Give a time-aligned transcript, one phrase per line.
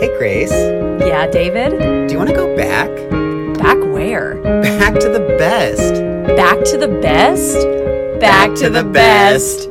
[0.00, 1.78] Hey, Grace, Yeah, David?
[2.08, 2.88] do you want to go back?
[3.58, 4.40] Back where?
[4.62, 5.94] Back to the best.
[6.36, 7.56] Back to the best?
[8.18, 9.68] Back to the best.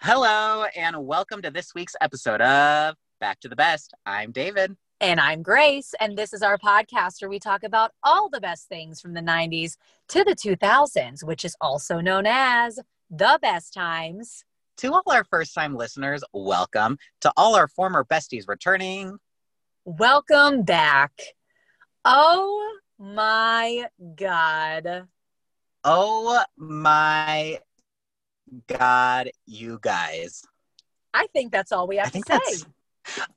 [0.00, 3.92] Hello, and welcome to this week's episode of Back to the Best.
[4.06, 4.74] I'm David.
[5.00, 8.68] And I'm Grace, and this is our podcast where we talk about all the best
[8.68, 9.76] things from the 90s
[10.08, 12.80] to the 2000s, which is also known as
[13.10, 14.44] the best times.
[14.78, 16.98] To all our first time listeners, welcome.
[17.22, 19.18] To all our former besties returning,
[19.84, 21.12] Welcome back.
[22.04, 25.08] Oh my God.
[25.84, 27.58] oh my
[28.66, 30.42] God, you guys.
[31.14, 32.34] I think that's all we I have to think say.
[32.38, 32.66] that's.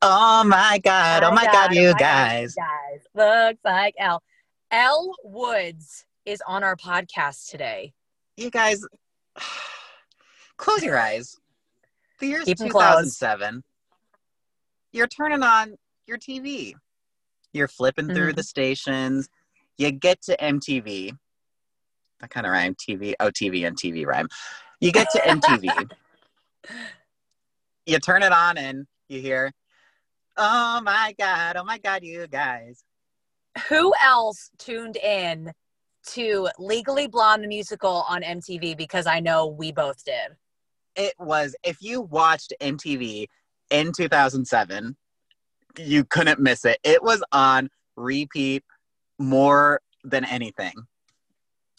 [0.02, 2.53] Oh my God, oh my oh God, you oh my guys.
[2.55, 3.02] guys.
[3.16, 4.22] Looks like Elle.
[4.70, 7.94] Elle Woods is on our podcast today.
[8.38, 8.86] You guys,
[10.62, 11.36] close your eyes.
[12.20, 13.20] The year's Keep 'em closed.
[13.20, 13.64] 2007.
[14.94, 15.76] You're turning on
[16.08, 16.76] your TV.
[17.52, 18.36] You're flipping through Mm-hmm.
[18.36, 19.28] the stations.
[19.78, 21.18] You get to MTV.
[22.20, 22.76] That kind of rhyme.
[22.76, 23.14] TV.
[23.20, 24.28] Oh, TV and TV rhyme.
[24.80, 25.90] You get to MTV.
[27.86, 29.52] you turn it on and you hear,
[30.38, 32.84] oh my God, oh my God, you guys.
[33.70, 35.52] Who else tuned in
[36.08, 38.78] to Legally Blonde the musical on MTV?
[38.78, 40.36] Because I know we both did.
[40.95, 43.28] It was, if you watched MTV
[43.70, 44.95] in 2007,
[45.80, 46.80] you couldn't miss it.
[46.84, 48.64] It was on repeat
[49.19, 50.73] more than anything.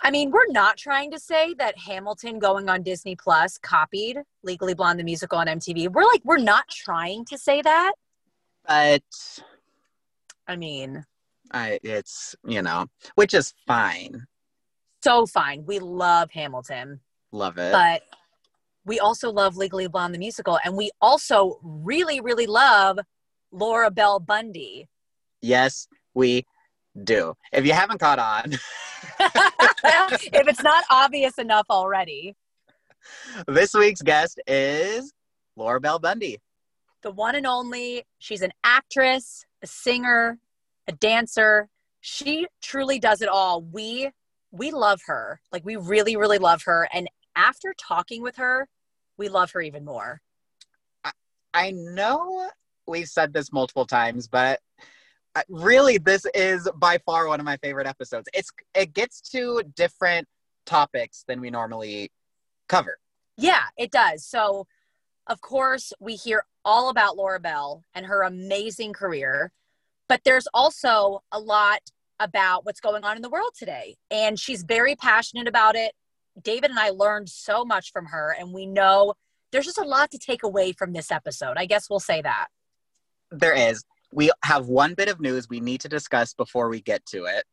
[0.05, 4.75] I mean, we're not trying to say that Hamilton going on Disney Plus copied Legally
[4.75, 5.93] Blonde the musical on MTV.
[5.93, 7.93] We're like, we're not trying to say that.
[8.67, 9.03] But
[10.49, 11.05] I mean,
[11.53, 14.27] I, it's, you know, which is fine.
[15.05, 15.65] so fine.
[15.67, 17.01] We love Hamilton.
[17.31, 17.73] Love it.
[17.73, 18.03] but
[18.85, 22.99] we also love Legally Blonde the musical, and we also really, really love
[23.51, 24.89] Laura Bell Bundy.
[25.41, 26.45] yes, we
[27.05, 27.35] do.
[27.53, 28.53] If you haven't caught on,
[29.21, 32.35] if it's not obvious enough already,
[33.49, 35.13] this week's guest is
[35.57, 36.39] Laura Bell Bundy.
[37.03, 40.39] the one and only, she's an actress, a singer,
[40.87, 41.69] a dancer.
[42.01, 43.63] She truly does it all.
[43.63, 44.11] We
[44.51, 45.41] we love her.
[45.51, 46.89] Like we really, really love her.
[46.93, 48.69] And after talking with her,
[49.23, 50.21] we love her even more.
[51.55, 52.51] I know
[52.89, 54.59] we've said this multiple times, but
[55.37, 58.29] uh, really, this is by far one of my favorite episodes.
[58.35, 60.27] It's it gets to different
[60.67, 62.11] topics than we normally
[62.69, 62.99] cover.
[63.37, 64.27] Yeah, it does.
[64.27, 64.67] So,
[65.29, 69.53] of course, we hear all about Laura Bell and her amazing career,
[70.09, 71.81] but there's also a lot
[72.19, 73.97] about what's going on in the world today.
[74.11, 75.93] And she's very passionate about it.
[76.41, 79.15] David and I learned so much from her, and we know
[79.51, 81.55] there's just a lot to take away from this episode.
[81.57, 82.49] I guess we'll say that.
[83.31, 83.85] There is.
[84.13, 87.45] We have one bit of news we need to discuss before we get to it.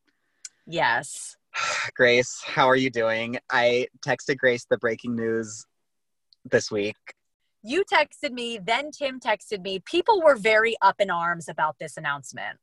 [0.65, 1.35] Yes.
[1.95, 3.37] Grace, how are you doing?
[3.49, 5.65] I texted Grace the breaking news
[6.49, 6.95] this week.
[7.61, 9.79] You texted me, then Tim texted me.
[9.79, 12.57] People were very up in arms about this announcement.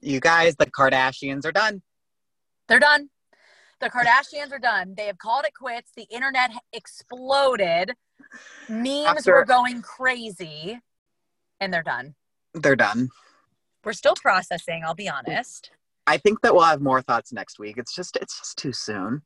[0.00, 1.82] You guys, the Kardashians are done.
[2.68, 3.08] They're done.
[3.80, 4.94] The Kardashians are done.
[4.96, 5.92] They have called it quits.
[5.96, 7.92] The internet exploded.
[8.68, 10.80] Memes After- were going crazy.
[11.60, 12.14] And they're done.
[12.54, 13.10] They're done.
[13.84, 15.70] We're still processing, I'll be honest.
[16.06, 17.76] I think that we'll have more thoughts next week.
[17.78, 19.22] It's just it's just too soon.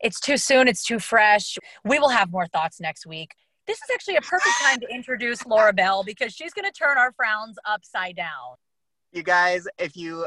[0.00, 1.58] It's too soon, it's too fresh.
[1.84, 3.34] We will have more thoughts next week.
[3.66, 6.98] This is actually a perfect time to introduce Laura Bell because she's going to turn
[6.98, 8.56] our frowns upside down.
[9.14, 10.26] You guys, if you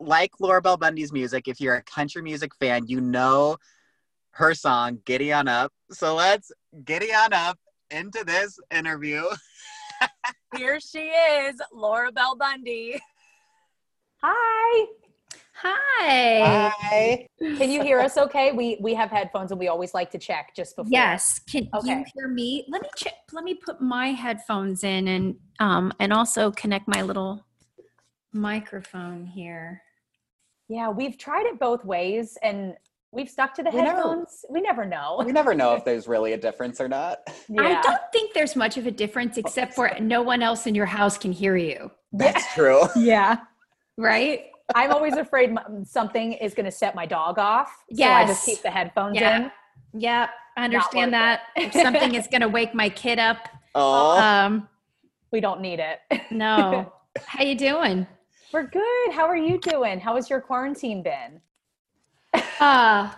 [0.00, 3.56] like Laura Bell Bundy's music, if you're a country music fan, you know
[4.32, 6.50] her song "Giddy On Up." So let's
[6.84, 7.56] giddy on up
[7.92, 9.22] into this interview.
[10.56, 13.00] Here she is, Laura Bell Bundy.
[14.20, 14.86] Hi.
[15.52, 16.72] Hi.
[16.74, 17.28] Hi.
[17.38, 18.50] Can you hear us okay?
[18.50, 20.90] We we have headphones and we always like to check just before.
[20.90, 21.38] Yes.
[21.38, 22.64] Can you hear me?
[22.68, 23.14] Let me check.
[23.32, 27.43] Let me put my headphones in and um and also connect my little
[28.34, 29.82] microphone here.
[30.68, 32.74] Yeah, we've tried it both ways and
[33.12, 34.44] we've stuck to the We never- headphones.
[34.50, 35.22] we never know.
[35.24, 37.20] We never know if there's really a difference or not.
[37.58, 40.86] I don't think there's much of a difference except for no one else in your
[40.86, 42.82] house can hear you, That's true.
[42.96, 43.36] Yeah.
[43.96, 44.46] right?
[44.74, 45.54] I'm always afraid
[45.84, 47.70] something is going to set my dog off.
[47.94, 49.36] So I just keep the headphones Yeah.
[49.44, 49.50] in.
[50.00, 51.42] Yep, I understand that.
[51.54, 53.46] If something is going to wake my kid up.
[53.74, 54.68] Oh, Um,
[55.30, 55.98] We don't need it.
[56.30, 56.90] no.
[57.26, 58.06] How you doing?
[58.54, 59.12] We're good.
[59.12, 59.98] How are you doing?
[59.98, 61.40] How has your quarantine been?
[62.60, 63.10] Uh,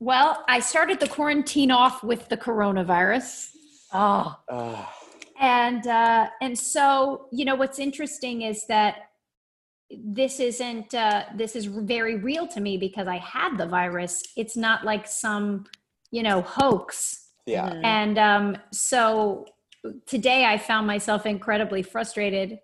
[0.00, 3.52] well, I started the quarantine off with the coronavirus.
[3.94, 4.86] Oh, Ugh.
[5.40, 8.96] and uh, and so you know what's interesting is that
[9.90, 14.22] this isn't uh, this is very real to me because I had the virus.
[14.36, 15.64] It's not like some
[16.10, 17.30] you know hoax.
[17.46, 17.80] Yeah.
[17.82, 19.46] And um, so
[20.06, 22.58] today I found myself incredibly frustrated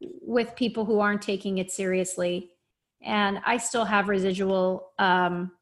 [0.00, 2.50] with people who aren't taking it seriously,
[3.02, 5.52] and I still have residual um,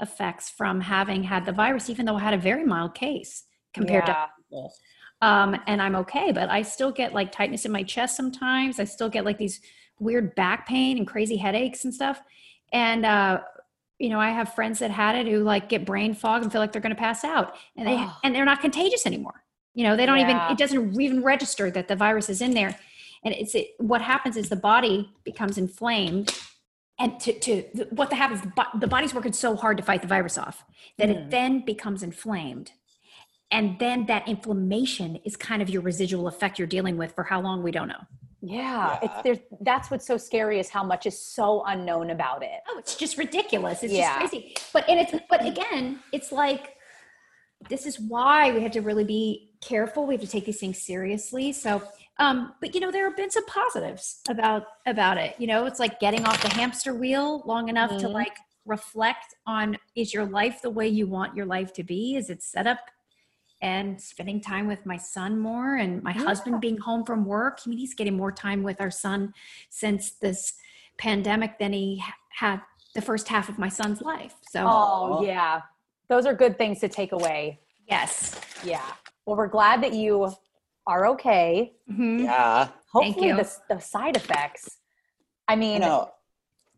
[0.00, 3.44] effects from having had the virus, even though I had a very mild case
[3.74, 4.26] compared to Yeah.
[4.36, 4.72] people.
[5.22, 8.80] Um, and I'm okay, but I still get like tightness in my chest sometimes.
[8.80, 9.60] I still get like these
[9.98, 12.22] weird back pain and crazy headaches and stuff.
[12.72, 13.42] And uh,
[13.98, 16.60] you know, I have friends that had it who like get brain fog and feel
[16.60, 18.16] like they're going to pass out, and they Oh.
[18.24, 19.44] and they're not contagious anymore.
[19.74, 20.46] You know, they don't Yeah.
[20.46, 22.78] even it doesn't even register that the virus is in there.
[23.22, 26.36] And it's it, what happens is the body becomes inflamed
[26.98, 28.42] and to, to what the happens
[28.78, 30.64] the, body's working so hard to fight the virus off
[30.98, 31.12] that Mm.
[31.12, 32.72] it then becomes inflamed
[33.50, 37.40] and then that inflammation is kind of your residual effect you're dealing with for how
[37.40, 38.04] long we don't know
[38.42, 39.22] Yeah, it's Yeah.
[39.24, 42.60] there's that's what's so scary is how much is so unknown about it.
[42.68, 44.18] oh it's just ridiculous it's Yeah.
[44.20, 46.76] just crazy but and it's but again it's like
[47.68, 50.78] this is why we have to really be careful we have to take these things
[50.80, 51.82] seriously so
[52.18, 55.78] um but you know there have been some positives about about it you know it's
[55.78, 58.12] like getting off the hamster wheel long enough to Mhm.
[58.14, 58.36] like
[58.66, 62.42] reflect on is your life the way you want your life to be is it
[62.42, 62.78] set up
[63.62, 66.24] and spending time with my son more and my Yeah.
[66.24, 69.34] husband being home from work i mean he's getting more time with our son
[69.68, 70.54] since this
[70.96, 72.60] pandemic than he had
[72.94, 75.62] the first half of my son's life so Oh yeah,
[76.08, 77.60] those are good things to take away.
[77.86, 78.34] yes
[78.64, 78.84] Yeah.
[79.30, 80.28] Well, we're glad that you
[80.88, 81.74] are okay.
[81.88, 82.24] Mhm.
[82.24, 82.66] Yeah.
[82.92, 83.36] Hopefully, you.
[83.36, 84.78] the, the side effects.
[85.46, 86.10] I You mean, know,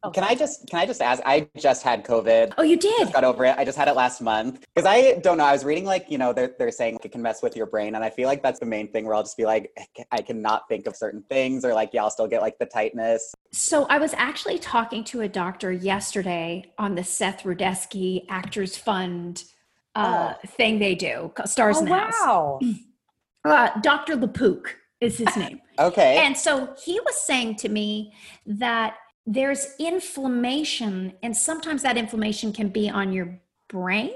[0.03, 1.23] oh, can I just can I just ask?
[1.25, 2.53] I just had COVID.
[2.59, 3.55] oh you did got over it.
[3.57, 5.45] I just had it last month because I don't know.
[5.47, 7.95] I was reading like you know they're they're saying it can mess with your brain,
[7.95, 9.71] and I feel like that's the main thing where I'll just be like
[10.11, 13.33] I cannot think of certain things, or like yeah, I'll still get like the tightness.
[13.51, 19.45] so i was actually talking to a doctor yesterday on the seth rudetsky actors fund
[19.95, 22.61] uh, thing they do stars oh, in the house wow.
[23.45, 26.19] uh, dr lapook is his name Okay.
[26.25, 28.13] And so he was saying to me
[28.47, 28.97] that
[29.27, 34.13] there's inflammation, and sometimes that inflammation can be on your brain.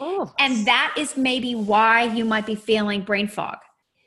[0.00, 3.58] Oh, And that is maybe why you might be feeling brain fog.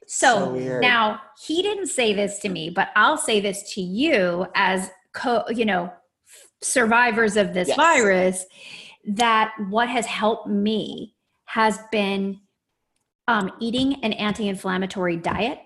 [0.08, 4.48] So, So now he didn't say this to me, but I'll say this to you
[4.56, 5.92] as co, you know,
[6.62, 7.78] survivors of this Yes.
[7.78, 8.46] virus
[9.08, 11.16] that what has helped me
[11.46, 12.40] has been
[13.28, 15.60] um, eating an anti-inflammatory diet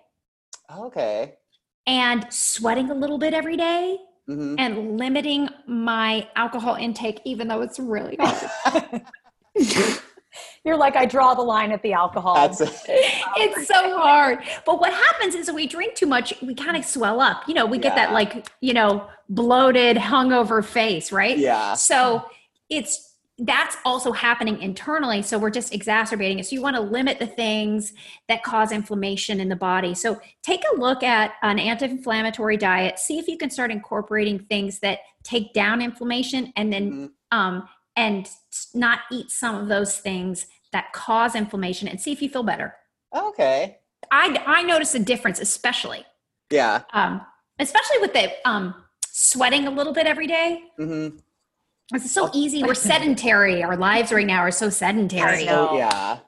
[0.78, 1.36] okay.
[1.88, 3.98] and sweating a little bit every day
[4.28, 9.02] hmm and limiting my alcohol intake even though it's really hard
[10.64, 12.36] you're like I draw the line at the alcohol.
[12.36, 12.72] That's it.
[12.88, 16.86] it's so hard but what happens is when we drink too much we kind of
[16.86, 21.74] swell up you know we get that like you know bloated hungover face right yeah.
[21.74, 22.24] so
[22.70, 23.09] it's
[23.42, 27.28] that's also happening internally so we're just exacerbating it so you want to limit the
[27.28, 27.94] things
[28.28, 33.18] that cause inflammation in the body so take a look at an anti-inflammatory diet see
[33.18, 37.10] if you can start incorporating things that take down inflammation and then Mhm.
[37.38, 38.30] um and
[38.74, 42.76] not eat some of those things that cause inflammation and see if you feel better
[43.16, 43.78] Okay.
[44.12, 46.06] i i notice a difference especially
[46.50, 46.82] Yeah.
[46.94, 47.22] um
[47.60, 48.74] especially with the um
[49.06, 51.08] sweating a little bit every day hmm
[51.94, 52.64] it's so easy.
[52.64, 53.64] We're sedentary.
[53.64, 55.46] Our lives right now are so sedentary.
[55.46, 56.19] So yeah.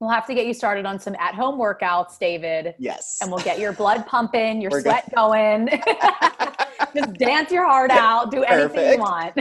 [0.00, 3.18] We'll have to get you started on some at-home workouts, David, Yes.
[3.22, 5.68] and we'll get your blood pumping, your We're sweat going.
[6.94, 8.30] Just dance your heart out.
[8.30, 9.34] Do anything you want.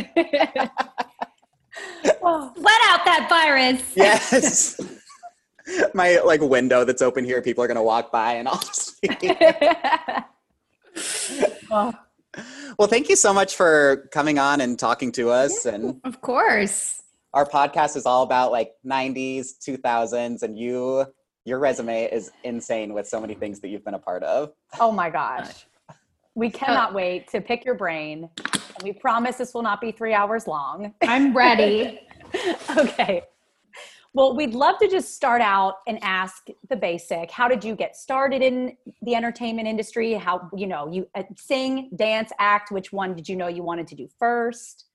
[2.21, 3.81] Oh, Let out that virus.
[3.95, 4.79] yes.
[5.93, 9.09] My like window that's open here, people are gonna walk by and I'll just be
[11.71, 11.93] oh,
[12.79, 15.65] Well, thank you so much for coming on and talking to us.
[15.65, 17.01] And Of course.
[17.33, 21.05] our podcast is all about like 90s, 2000s, and you,
[21.45, 24.51] your resume is insane with so many things that you've been a part of.
[24.79, 25.65] oh my gosh.
[26.35, 28.29] We uh, cannot wait to pick your brain.
[28.83, 30.93] We promise this will not be three hours long.
[31.03, 31.99] I'm ready.
[32.77, 33.23] okay.
[34.15, 37.31] Well, we'd love to just start out and ask the basic.
[37.31, 40.13] How did you get started in the entertainment industry?
[40.13, 43.87] How, you know, you uh, sing, dance, act, which one did you know you wanted
[43.87, 44.85] to do first?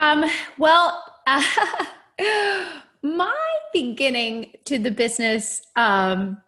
[0.00, 0.24] Um,
[0.58, 1.02] well,
[3.02, 3.34] my
[3.72, 6.42] beginning to the business um,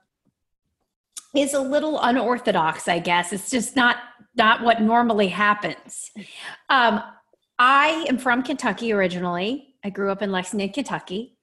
[1.35, 3.33] is a little unorthodox, I guess.
[3.33, 3.97] It's just not
[4.37, 6.11] not what normally happens.
[6.69, 7.01] Um,
[7.59, 9.77] I am from Kentucky originally.
[9.85, 11.34] I grew up in Lexington, Kentucky,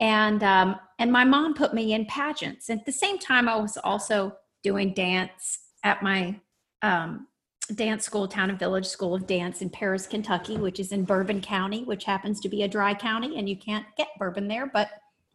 [0.00, 2.68] and um, and my mom put me in pageants.
[2.68, 6.38] And At the same time, I was also doing dance at my
[6.82, 7.26] um,
[7.74, 11.40] dance school, Town and Village School of Dance in Paris, Kentucky, which is in Bourbon
[11.40, 14.66] County, which happens to be a dry county, and you can't get bourbon there.
[14.66, 14.90] But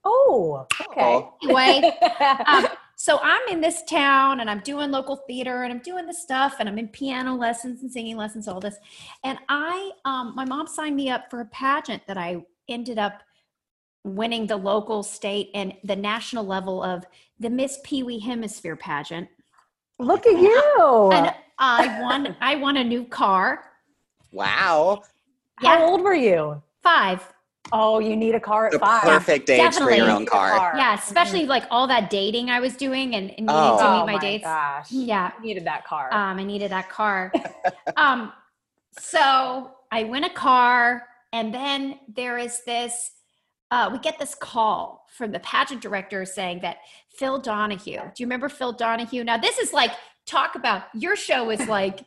[0.06, 1.26] Oh, okay.
[1.44, 1.92] anyway,
[2.46, 6.22] um, so I'm in this town and I'm doing local theater and I'm doing this
[6.22, 8.78] stuff and I'm in piano lessons and singing lessons, all this.
[9.24, 13.24] And I, um, my mom signed me up for a pageant that I ended up
[14.04, 17.06] winning the local, state, and the national level of
[17.40, 19.28] the Miss Pee Wee Hemisphere pageant.
[20.00, 21.10] Look at you.
[21.14, 22.36] And I won.
[22.42, 23.66] I won a new car.
[24.32, 25.04] Wow.
[25.58, 26.62] How old were you?
[26.82, 27.22] five.
[27.72, 29.04] Oh, you need a car at The five.
[29.04, 29.98] perfect age for Definitely.
[29.98, 30.74] your own need car.
[30.76, 33.78] Yeah, especially like all that dating I was doing and, and needed Oh.
[33.78, 34.44] to meet my dates.
[34.46, 34.90] Oh my, my dates.
[34.90, 34.92] gosh.
[34.92, 36.14] Yeah, You needed that car.
[36.14, 37.32] um, I needed that car.
[37.96, 38.34] um,
[39.00, 43.12] so I win a car, and then there is this.
[43.74, 46.78] Uh, we get this call from the pageant director saying that
[47.18, 47.98] Phil Donahue.
[48.14, 49.24] Do you remember Phil Donahue?
[49.24, 49.92] Now this is like
[50.28, 52.06] talk about your show is like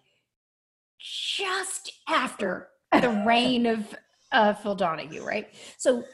[0.99, 3.95] just after the reign of
[4.33, 5.49] uh, Phil Donahue, right?
[5.77, 6.05] So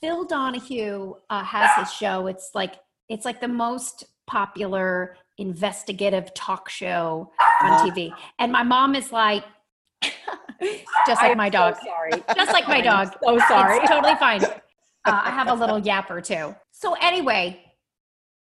[0.00, 2.26] Phil Donahue uh, has his show.
[2.26, 2.74] It's like
[3.08, 7.30] it's like the most popular investigative talk show
[7.62, 7.86] on Uh-huh.
[7.90, 8.12] TV.
[8.38, 9.44] And my mom is like,
[11.06, 12.12] just like am my so dog, sorry.
[12.34, 13.14] just like my I'm dog.
[13.22, 13.76] So sorry.
[13.78, 14.42] It's totally fine.
[15.04, 16.54] Uh, I have a little yapper too.
[16.70, 17.60] So anyway,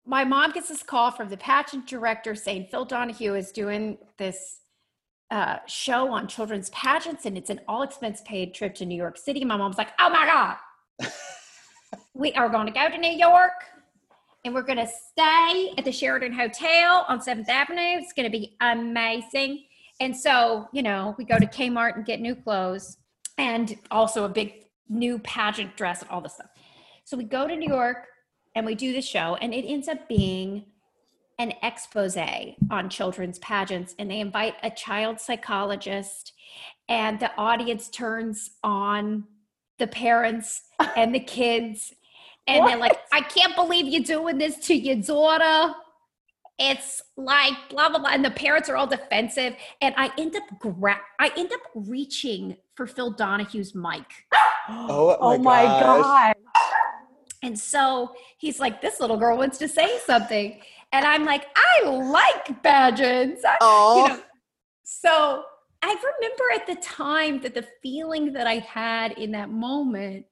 [0.06, 4.60] my mom gets this call from the pageant director saying Phil Donahue is doing this
[5.32, 9.18] uh, show on children's pageants, and it's an all expense paid trip to New York
[9.18, 9.44] City.
[9.44, 11.12] My mom's like, "Oh my god,
[12.14, 13.64] we are going to go to New York."
[14.44, 17.98] And we're going to stay at the Sheraton Hotel on 7th Avenue.
[17.98, 19.64] It's going to be amazing.
[20.00, 22.98] And so, you know, we go to Kmart and get new clothes
[23.40, 26.50] and also a big new pageant dress and all this stuff.
[27.04, 28.08] So we go to New York
[28.56, 30.66] and we do the show, and it ends up being
[31.38, 33.94] an expose on children's pageants.
[34.00, 36.34] And they invite a child psychologist,
[36.88, 39.26] and the audience turns on
[39.78, 40.62] the parents
[40.96, 41.94] and the kids.
[42.48, 45.74] And they're like, I can't believe you're doing this to your daughter.
[46.58, 49.56] It's like blah blah blah, and the parents are all defensive.
[49.82, 54.06] And I end up gra- I end up reaching for Phil Donahue's mic.
[54.70, 56.04] Oh oh my oh my gosh.
[56.04, 56.36] god.
[57.44, 60.62] And so he's like, This little girl wants to say something.
[60.92, 63.44] And I'm like, I like pageants.
[63.60, 64.04] Oh.
[64.04, 64.22] you know,
[64.84, 65.44] so
[65.84, 70.26] I remember at the time that the feeling that I had in that moment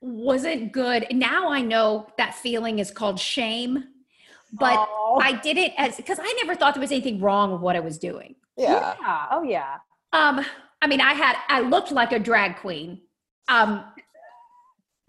[0.00, 1.06] wasn't good.
[1.12, 3.84] Now I know that feeling is called shame,
[4.52, 5.18] but Oh.
[5.22, 7.80] I did it as because I never thought there was anything wrong with what I
[7.80, 8.34] was doing.
[8.56, 8.94] yeah.
[9.00, 9.26] yeah.
[9.30, 9.76] Oh yeah.
[10.12, 10.44] Um,
[10.82, 13.00] I mean, I had I looked like a drag queen,
[13.48, 13.84] um,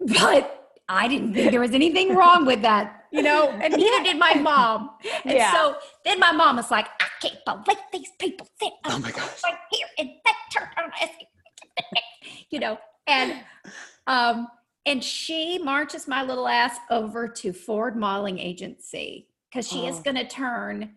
[0.00, 3.48] but I didn't think there was anything wrong with that, you know.
[3.50, 4.90] And neither did my mom.
[5.24, 5.52] And Yeah.
[5.52, 9.42] so then my mom was like, "I can't believe these people think Oh my gosh.
[9.44, 11.10] right here and that turn on us,"
[12.50, 12.78] you know.
[13.06, 13.40] And
[14.06, 14.48] um,
[14.86, 20.02] and she marches my little ass over to Ford Modeling Agency because she is Oh.
[20.02, 20.96] going to turn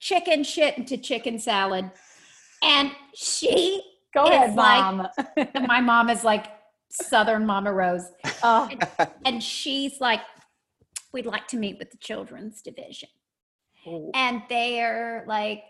[0.00, 1.90] chicken shit into chicken salad.
[2.62, 3.82] And she,
[4.14, 5.08] Go ahead, like- mom.
[5.66, 6.46] my mom is like
[6.90, 8.08] Southern Mama Rose.
[8.42, 8.68] oh,
[9.24, 10.20] And she's like,
[11.12, 13.08] we'd like to meet with the children's division.
[13.86, 14.10] Oh.
[14.14, 15.62] And they're like,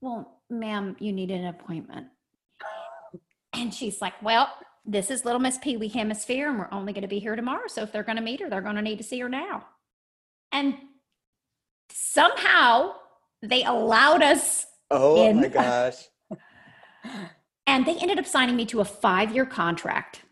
[0.00, 2.08] well, ma'am, you need an appointment.
[3.52, 4.48] And she's like, well,
[4.90, 7.68] this is Little Miss Pee Wee Hemisphere, and we're only going to be here tomorrow.
[7.68, 9.64] So if they're going to meet her, they're going to need to see her now.
[10.50, 10.74] And
[11.90, 12.94] somehow
[13.42, 16.08] they allowed us, Oh In- my gosh.
[17.66, 20.22] and they ended up signing me to a five year contract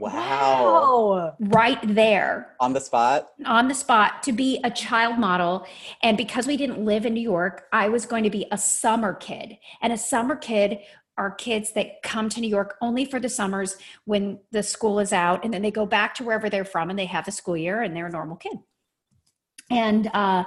[0.00, 0.10] Wow.
[0.10, 1.36] wow.
[1.38, 3.28] right there On the spot.
[3.44, 5.66] on the spot to be a child model.
[6.02, 9.12] And because we didn't live in New York, I was going to be a summer
[9.14, 9.58] kid.
[9.82, 10.78] And a summer kid
[11.20, 15.12] are kids that come to New York only for the summers when the school is
[15.12, 15.44] out.
[15.44, 17.82] And then they go back to wherever they're from and they have the school year
[17.82, 18.56] and they're a normal kid.
[19.70, 20.44] And, uh,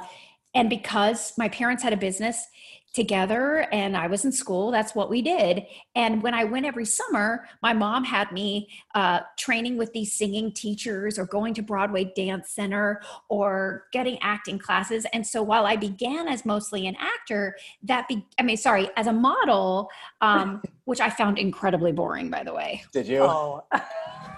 [0.56, 2.48] and because my parents had a business
[2.94, 5.66] together and I was in school, that's what we did.
[5.96, 10.52] And when I went every summer, my mom had me uh, training with these singing
[10.52, 15.06] teachers or going to Broadway Dance Center or getting acting classes.
[15.12, 19.08] And so while I began as mostly an actor, that be, I mean, sorry, as
[19.08, 19.90] a model,
[20.22, 23.22] um, which I found incredibly boring, by the way, Did you?
[23.24, 23.64] Oh.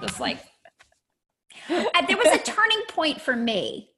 [0.02, 0.40] just like,
[1.70, 3.90] and there was a turning point for me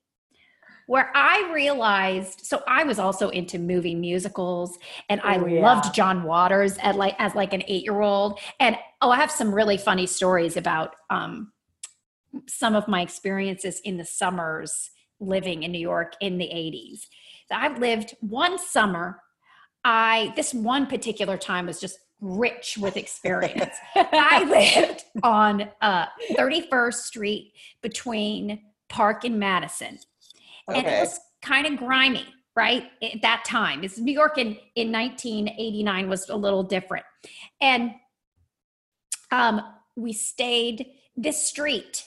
[0.87, 4.77] where I realized so I was also into movie musicals
[5.09, 5.61] and I Oh, yeah.
[5.61, 9.77] loved John Waters at like as like an 8-year-old and oh I have some really
[9.77, 11.51] funny stories about um
[12.47, 17.01] some of my experiences in the summers living in New York in the 80s.
[17.49, 19.21] So I've lived one summer.
[19.83, 23.75] I this one particular time was just rich with experience.
[23.95, 29.99] I lived on uh, 31st Street between Park and Madison,
[30.67, 32.85] and it was kind of grimy, right?
[33.01, 37.05] At that time, it's New York in in 1989 was a little different,
[37.61, 37.91] and
[39.31, 39.61] um,
[39.95, 42.03] we stayed this street.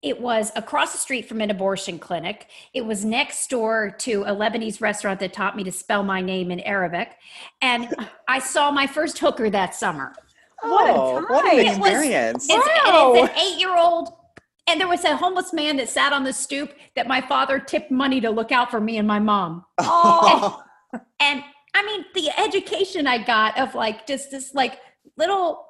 [0.00, 2.46] It was across the street from an abortion clinic.
[2.72, 6.52] It was next door to a Lebanese restaurant that taught me to spell my name
[6.52, 7.16] in Arabic.
[7.60, 7.92] And
[8.28, 10.14] I saw my first hooker that summer.
[10.62, 11.58] What a Oh, what an time.
[11.58, 12.46] It was- experience.
[12.48, 14.10] It's, it's an eight year old.
[14.68, 17.90] And there was a homeless man that sat on the stoop that my father tipped
[17.90, 19.64] money to look out for me and my mom.
[19.80, 20.62] Oh.
[21.20, 21.42] And
[21.74, 24.80] I mean, the education I got of like just this like
[25.18, 25.66] little,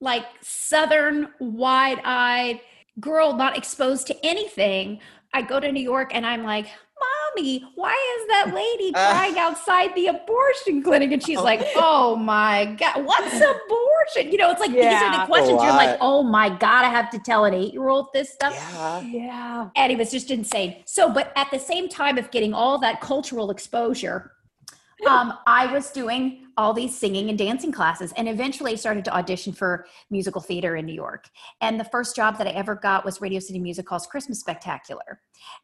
[0.00, 2.60] like southern, wide eyed
[2.98, 5.00] girl not exposed to anything.
[5.32, 6.66] I go to New York and I'm like,
[7.00, 9.10] Mommy, why is that lady Uh.
[9.10, 11.12] crying outside the abortion clinic?
[11.12, 14.32] And she's like, Oh my God, what's abortion?
[14.32, 15.98] You know, it's like these are the questions you're like.
[16.00, 19.00] Oh my God, I have to tell an eight year old this stuff yeah.
[19.00, 19.68] Yeah.
[19.76, 20.82] and it was just insane.
[20.84, 24.32] So, but at the same time of getting all that cultural exposure,
[25.06, 29.52] um, I was doing all these singing and dancing classes, and eventually started to audition
[29.52, 31.30] for musical theater in New York.
[31.60, 35.20] And the first job that I ever got was Radio City Music Hall's Christmas Spectacular.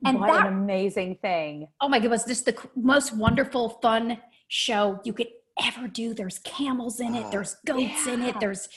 [0.06, 1.66] And what that- an amazing thing.
[1.80, 5.26] Oh my God, it was just the most wonderful, fun show you could
[5.60, 6.14] ever do.
[6.14, 8.68] There's camels in it, Ah, there's goats in it, there's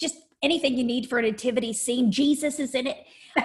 [0.00, 2.10] just anything you need for a nativity scene.
[2.10, 2.96] Jesus is in it.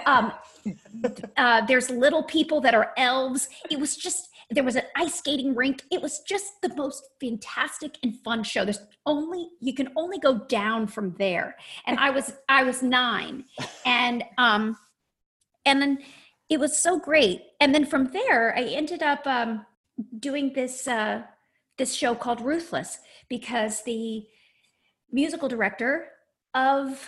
[0.06, 0.32] Um,
[1.36, 3.48] uh, there's little people that are elves.
[3.70, 5.82] It was just, there was an ice skating rink.
[5.90, 8.64] It was just the most fantastic and fun show.
[8.64, 11.56] There's only, you can only go down from there.
[11.86, 13.44] And I was, I was nine.
[13.84, 14.76] And, um,
[15.64, 15.98] and then
[16.48, 17.42] it was so great.
[17.60, 19.66] And then from there, I ended up um,
[20.18, 21.22] doing this uh,
[21.78, 22.98] this show called Ruthless
[23.28, 24.24] because the
[25.10, 26.06] musical director
[26.54, 27.06] of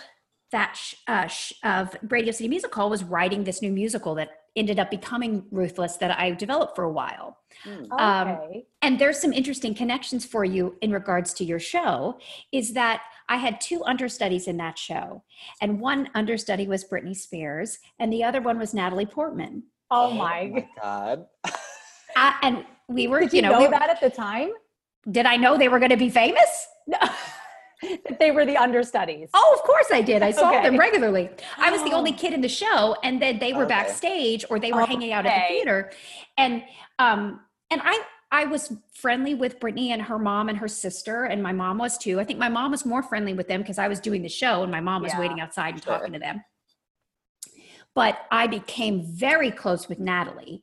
[0.52, 4.37] that sh- uh, sh- of Radio City Music Hall was writing this new musical that
[4.56, 7.38] ended up becoming Ruthless that I developed for a while.
[7.64, 7.92] Hmm.
[7.92, 8.66] Um, Okay.
[8.82, 12.18] And there's some interesting connections for you in regards to your show.
[12.52, 15.22] Is that I had two understudies in that show,
[15.60, 19.64] and one understudy was Britney Spears, and the other one was Natalie Portman.
[19.90, 20.66] oh my.
[20.82, 21.26] god.
[22.16, 24.50] Uh, and we were, Did you you know, know we- that at the time?
[25.10, 26.66] did I know they were going to be famous?
[26.86, 26.98] No.
[27.82, 29.30] that they were the understudies.
[29.34, 30.22] Oh, of course I did.
[30.22, 30.62] I saw Okay.
[30.62, 31.30] them regularly.
[31.58, 33.68] I was the only kid in the show, and then they were Okay.
[33.74, 35.90] backstage or they were hanging out at the theater,
[36.36, 36.64] and
[36.98, 41.42] um, and I I was friendly with Britney and her mom and her sister, and
[41.42, 42.20] my mom was too.
[42.20, 44.62] I think my mom was more friendly with them because I was doing the show,
[44.62, 45.20] and my mom was Yeah.
[45.20, 45.94] waiting outside and Sure.
[45.98, 46.44] talking to them.
[47.94, 50.62] But I became very close with Natalie.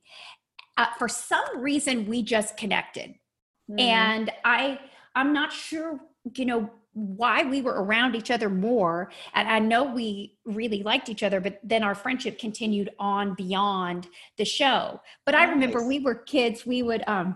[0.77, 3.15] Uh, for some reason, we just connected
[3.71, 3.79] Mm.
[3.81, 4.79] and i
[5.15, 5.99] i'm not sure
[6.35, 11.09] you know why we were around each other more and i know we really liked
[11.09, 15.99] each other but then our friendship continued on beyond the show but i remember we
[15.99, 17.35] were kids we would um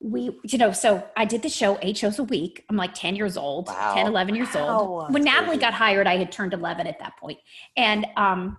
[0.00, 3.16] we you know so i did the show eight shows a week i'm like 10
[3.16, 3.94] years old Wow.
[3.94, 4.78] 10 11 years Wow.
[4.78, 5.60] old when That's natalie crazy.
[5.60, 7.38] got hired i had turned 11 at that point
[7.78, 8.58] and um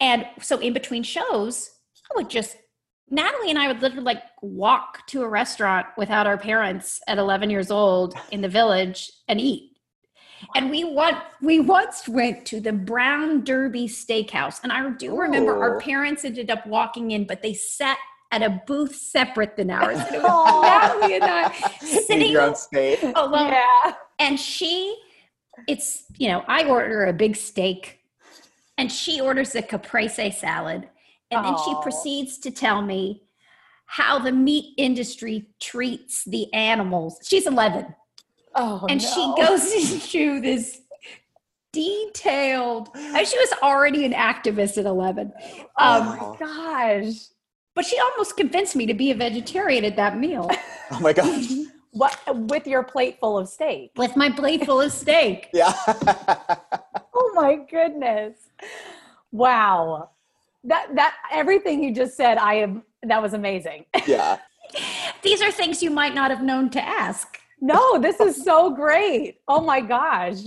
[0.00, 1.70] and so in between shows
[2.10, 2.56] i would just
[3.10, 7.50] Natalie and I would literally like walk to a restaurant without our parents at 11
[7.50, 9.66] years old in the village and eat.
[10.54, 15.60] And we want we once went to the Brown Derby Steakhouse, and I do remember
[15.60, 17.98] our parents ended up walking in, but they sat
[18.32, 19.98] at a booth separate than ours.
[19.98, 22.54] And it was Natalie and I sitting your
[23.16, 23.94] alone yeah.
[24.18, 24.96] and she
[25.66, 28.00] it's you know i order a big steak
[28.78, 30.88] and she orders a caprese salad
[31.30, 33.22] and then she proceeds to tell me
[33.86, 37.86] how the meat industry treats the animals she's 11
[38.54, 39.08] Oh, and no.
[39.08, 40.80] she goes into this
[41.72, 47.14] detailed and she was already an activist at 11 Oh um, my gosh.
[47.74, 50.50] but she almost convinced me to be a vegetarian at that meal
[50.90, 51.46] Oh my gosh.
[51.92, 52.16] What
[52.48, 53.90] with your plate full of steak?
[53.96, 55.72] with my plate full of steak Yeah.
[57.12, 58.36] Oh my goodness.
[59.32, 60.10] Wow.
[60.64, 63.86] That that everything you just said, I am that was amazing.
[64.06, 64.38] yeah.
[65.22, 69.38] these are things you might not have known to ask No, this is so great.
[69.48, 70.46] Oh my gosh.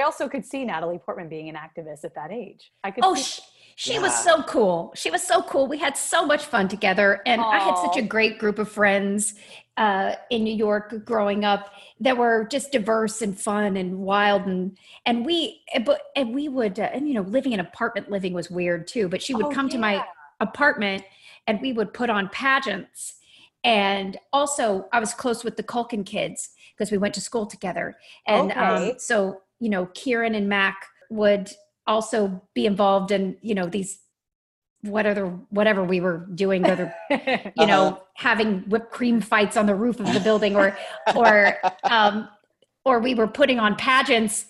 [0.00, 2.70] I also could see Natalie Portman being an activist at that age.
[2.84, 3.40] I could Oh, see sh-
[3.76, 4.92] She was so cool.
[4.94, 5.66] She was so cool.
[5.66, 9.34] We had so much fun together, and I had such a great group of friends
[9.76, 14.76] uh, in New York growing up that were just diverse and fun and wild and
[15.04, 18.32] and we eh, but and we would uh, and you know living in apartment living
[18.32, 19.08] was weird too.
[19.08, 20.04] But she would Oh, come to my
[20.40, 21.04] apartment
[21.46, 23.14] and we would put on pageants.
[23.64, 27.96] And also, I was close with the Culkin kids because we went to school together.
[28.26, 28.90] And Okay.
[28.92, 31.50] um, so, you know, Kieran and Mac would
[31.86, 33.98] also be involved in, you know, these
[34.82, 36.94] whatever whatever we were doing, whether
[37.56, 38.00] you know Uh-huh.
[38.14, 40.76] having whipped cream fights on the roof of the building, or
[41.14, 41.56] or
[41.90, 42.28] um,
[42.84, 44.46] or we were putting on pageants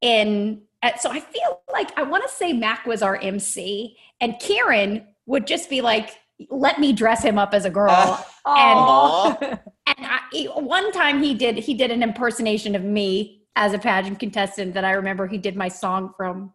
[0.00, 0.62] in.
[0.82, 5.06] uh, So I feel like I want to say Mac was our MC, and Kieran
[5.26, 6.10] would just be like,
[6.50, 9.36] "Let me dress him up as a girl." Aw.
[9.40, 9.60] and
[9.98, 10.20] I,
[10.54, 14.84] one time he did he did an impersonation of me as a pageant contestant that
[14.84, 16.52] I remember he did my song from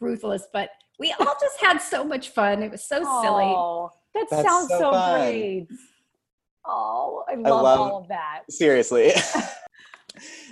[0.00, 2.62] Ruthless, but we all just had so much fun.
[2.62, 3.44] It was so silly.
[3.44, 5.66] Aw, That That's sounds so so, great.
[6.66, 8.42] Oh, I love, love- all of that.
[8.50, 9.10] Seriously.
[9.10, 9.42] so,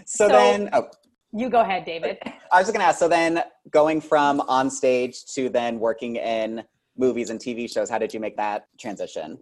[0.05, 0.89] So- then, oh,
[1.33, 2.19] You go ahead, David.
[2.53, 2.99] I was just gonna ask.
[2.99, 6.65] So then, going from on stage to then working in
[6.97, 9.39] movies and TV shows, how did you make that transition?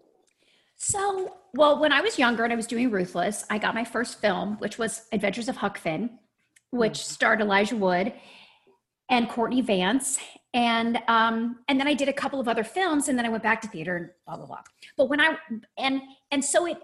[0.77, 4.21] So, well, when I was younger and I was doing Ruthless, I got my first
[4.21, 6.19] film, which was Adventures of Huck Finn,
[6.71, 7.03] which mm.
[7.03, 8.13] starred Elijah Wood
[9.09, 10.19] and Courtney Vance.
[10.55, 13.43] And um, and then I did a couple of other films, and then I went
[13.43, 14.63] back to theater and blah blah blah.
[14.97, 15.37] But when I
[15.77, 16.79] and and so it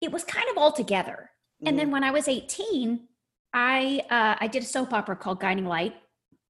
[0.00, 1.30] it was kind of all together.
[1.64, 3.06] And then when I was 18,
[3.54, 5.94] I uh, I did a soap opera called Guiding Light,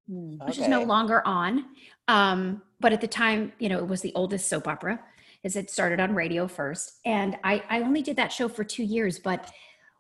[0.07, 1.67] which is no longer on.
[2.09, 5.01] Um, but at the time, you know, it was the oldest soap opera,
[5.45, 6.99] as it started on radio first.
[7.05, 9.19] And I, I only did that show for two years.
[9.19, 9.51] But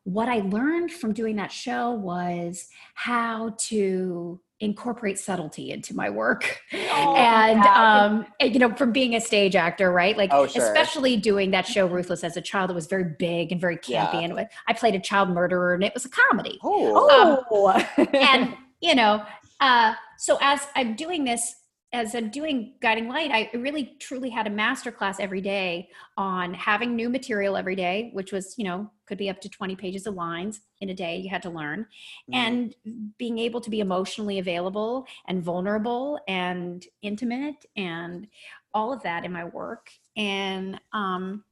[0.04, 6.61] what I learned from doing that show was how to incorporate subtlety into my work.
[6.72, 8.05] Oh, and yeah.
[8.05, 10.16] um, and, you know, from being a stage actor, right?
[10.16, 10.64] Like, Oh, sure.
[10.64, 14.14] especially doing that show Ruthless as a child, it was very big and very campy.
[14.14, 14.20] Yeah.
[14.20, 18.94] And I played a child murderer, and it was a comedy Oh, Oh, and you
[18.94, 19.25] know
[19.61, 21.55] uh so as i'm doing this
[21.92, 26.55] as i'm doing guiding light i really truly had a master class every day on
[26.55, 30.07] having new material every day which was you know could be up to 20 pages
[30.07, 31.87] of lines in a day you had to learn.
[32.31, 32.35] Mhm.
[32.35, 32.74] and
[33.18, 38.26] being able to be emotionally available and vulnerable and intimate and
[38.74, 39.90] all of that in my work.
[40.16, 41.44] And um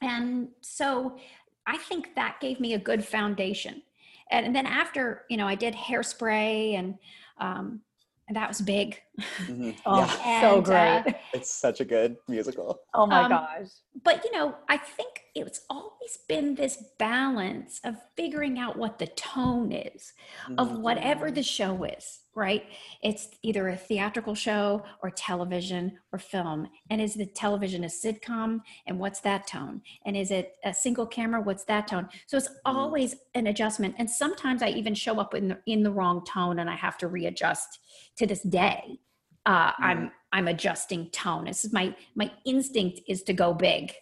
[0.00, 1.18] and so
[1.66, 3.82] i think that gave me a good foundation.
[4.30, 6.94] And then after you know i did hairspray and
[7.38, 7.82] um
[8.30, 8.96] and that was big
[9.48, 9.76] Mhm.
[9.84, 10.06] Oh, yeah,
[10.40, 11.14] so And, uh, great.
[11.34, 12.80] it's such a good musical.
[12.94, 13.66] oh my um, gosh.
[14.04, 19.08] but you know i think it's always been this balance of figuring out what the
[19.08, 20.12] tone is
[20.58, 20.80] of Mhm.
[20.80, 22.64] whatever the show is right?
[23.02, 26.66] It's either a theatrical show or television or film.
[26.88, 28.60] And is the television a sitcom?
[28.86, 29.82] And what's that tone?
[30.06, 31.42] And is it a single camera?
[31.42, 32.08] What's that tone?
[32.26, 33.94] So it's always an adjustment.
[33.98, 36.96] And sometimes i even show up in the, in the wrong tone and i have
[36.98, 37.78] to readjust
[38.16, 38.98] to this day.
[39.46, 41.44] Uh, i'm i'm adjusting tone.
[41.44, 43.92] This is my my instinct is to go big.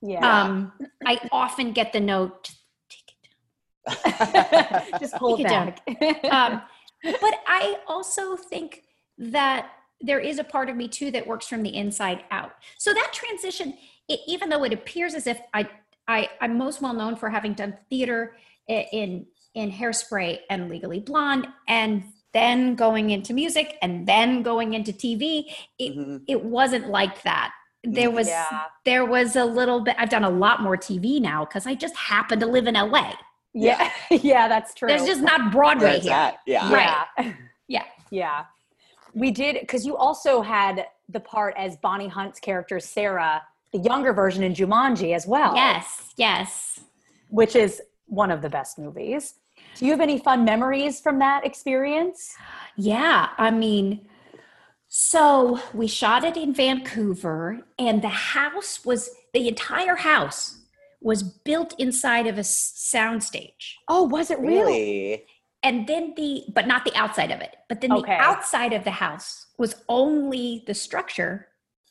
[0.00, 0.42] Yeah.
[0.42, 0.72] um
[1.04, 2.50] i often get the note
[2.94, 5.00] take it down.
[5.00, 6.24] Just pull Take it back.
[6.36, 6.62] um,
[7.02, 8.84] but I also think
[9.18, 12.52] that there is a part of me too that works from the inside out.
[12.78, 13.74] So that transition,
[14.08, 15.68] it, even though it appears as if I,
[16.06, 18.36] I, I'm most well known for having done theater
[18.68, 24.92] in in Hairspray and Legally Blonde, and then going into music, and then going into
[24.92, 25.44] TV.
[25.78, 26.22] It Mhm.
[26.28, 27.52] it wasn't like that.
[27.82, 28.64] There was yeah.
[28.84, 29.96] there was a little bit.
[29.98, 33.14] I've done a lot more TV now because I just happen to live in LA.
[33.54, 33.90] Yeah.
[34.10, 34.88] Yeah, that's true.
[34.88, 36.14] There's just not Broadway it's here.
[36.14, 36.72] at, yeah.
[36.72, 37.06] Right.
[37.18, 37.32] Yeah.
[37.70, 37.84] Yeah.
[38.10, 38.44] Yeah.
[39.14, 44.12] We did because you also had the part as Bonnie Hunt's character Sarah, the younger
[44.12, 45.54] version in Jumanji as well.
[45.54, 46.80] Yes, yes.
[47.28, 49.34] Which is one of the best movies.
[49.76, 52.34] Do you have any fun memories from that experience?
[52.76, 54.06] Yeah, I mean,
[54.88, 60.57] so we shot it in Vancouver, and the house was the entire house
[61.00, 63.74] was built inside of a s- soundstage.
[63.88, 64.54] Oh, was it really?
[64.56, 65.24] Really?
[65.62, 68.16] And then the, but not the outside of it, but then Okay.
[68.16, 71.48] the outside of the house was only the structure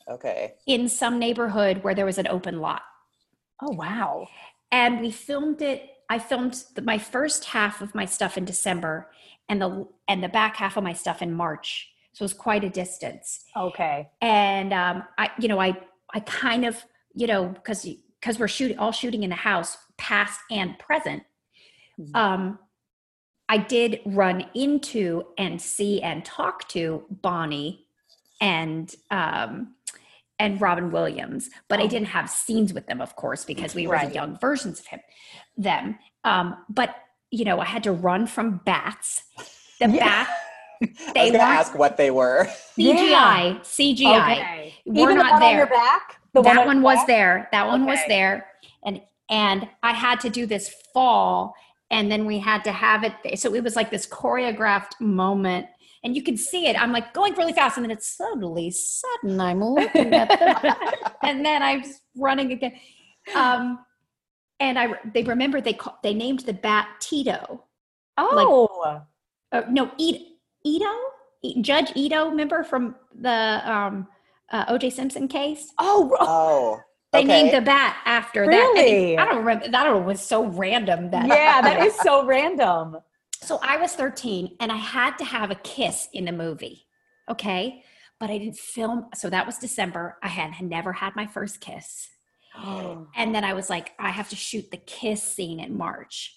[0.08, 0.54] Okay.
[0.66, 2.82] in some neighborhood where there was an open lot.
[3.62, 4.28] Oh, wow.
[4.70, 9.10] and we filmed it i filmed the, my first half of my stuff in december
[9.48, 12.64] and the and the back half of my stuff in march so it was quite
[12.64, 14.08] a distance Okay.
[14.20, 15.70] and um i you know i
[16.14, 17.86] i kind of you know because
[18.20, 21.22] because we're shooting all shooting in the house past and present
[22.00, 22.16] Mhm.
[22.16, 22.58] um
[23.50, 27.86] I did run into and see and talk to Bonnie
[28.42, 29.74] and um,
[30.38, 31.88] and Robin Williams, but I Oh.
[31.88, 34.08] didn't have scenes with them, of course, because we were Right.
[34.10, 35.00] the young versions of him,
[35.56, 35.98] them.
[36.24, 36.94] Um, but
[37.30, 39.22] you know, I had to run from bats.
[39.80, 40.04] The Yeah.
[40.04, 40.28] bat
[40.82, 42.44] I they was gonna ask what they were.
[42.76, 44.32] CGI, CGI.
[44.32, 44.74] Okay.
[44.84, 45.74] We're Even the not one on your there.
[45.74, 46.17] back?
[46.34, 47.48] The that on one was there.
[47.52, 48.46] That one was there,
[48.84, 51.54] and and I had to do this fall,
[51.90, 53.38] and then we had to have it.
[53.38, 55.66] So it was like this choreographed moment,
[56.04, 56.80] and you can see it.
[56.80, 59.40] I'm like going really fast, and then it's suddenly sudden.
[59.40, 60.74] I'm looking at them
[61.22, 61.82] and then I'm
[62.16, 62.72] running again.
[63.34, 63.80] Um,
[64.60, 67.64] and I they remember they called they named the bat Tito.
[68.16, 69.02] Oh.
[69.50, 70.18] Uh, no, Ito,
[70.64, 72.28] Ito, Judge Ito.
[72.28, 74.08] Remember from the um,
[74.50, 74.90] uh, O.J.
[74.90, 75.72] Simpson case?
[75.78, 76.16] oh.
[76.20, 76.80] Oh.
[77.10, 77.26] They okay.
[77.44, 78.50] named the bat after that.
[78.50, 79.14] Really?
[79.14, 79.64] it- I don't remember.
[79.64, 80.02] I don't know.
[80.02, 81.26] It was so random that.
[81.26, 82.98] yeah, that is so random.
[83.40, 86.84] So I was 13 and I had to have a kiss in the movie.
[87.30, 87.82] Okay.
[88.20, 89.06] But I didn't film.
[89.14, 90.18] So that was December.
[90.22, 92.08] I had, had never had my first kiss.
[93.16, 96.36] And then I was like, I have to shoot the kiss scene in March.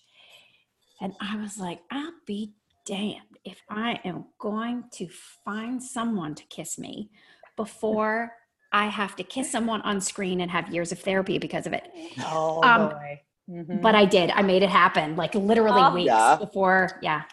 [1.02, 2.54] And I was like, I'll be
[2.86, 5.10] damned if I am going to
[5.44, 7.10] find someone to kiss me
[7.56, 8.34] before
[8.72, 11.90] I have to kiss someone on screen and have years of therapy because of it.
[12.26, 13.22] Oh Um, boy.
[13.50, 13.82] Mhm.
[13.82, 14.32] But I did.
[14.32, 15.94] I made it happen like literally Oh.
[15.94, 16.36] weeks Yeah.
[16.38, 17.00] before.
[17.02, 17.24] Yeah.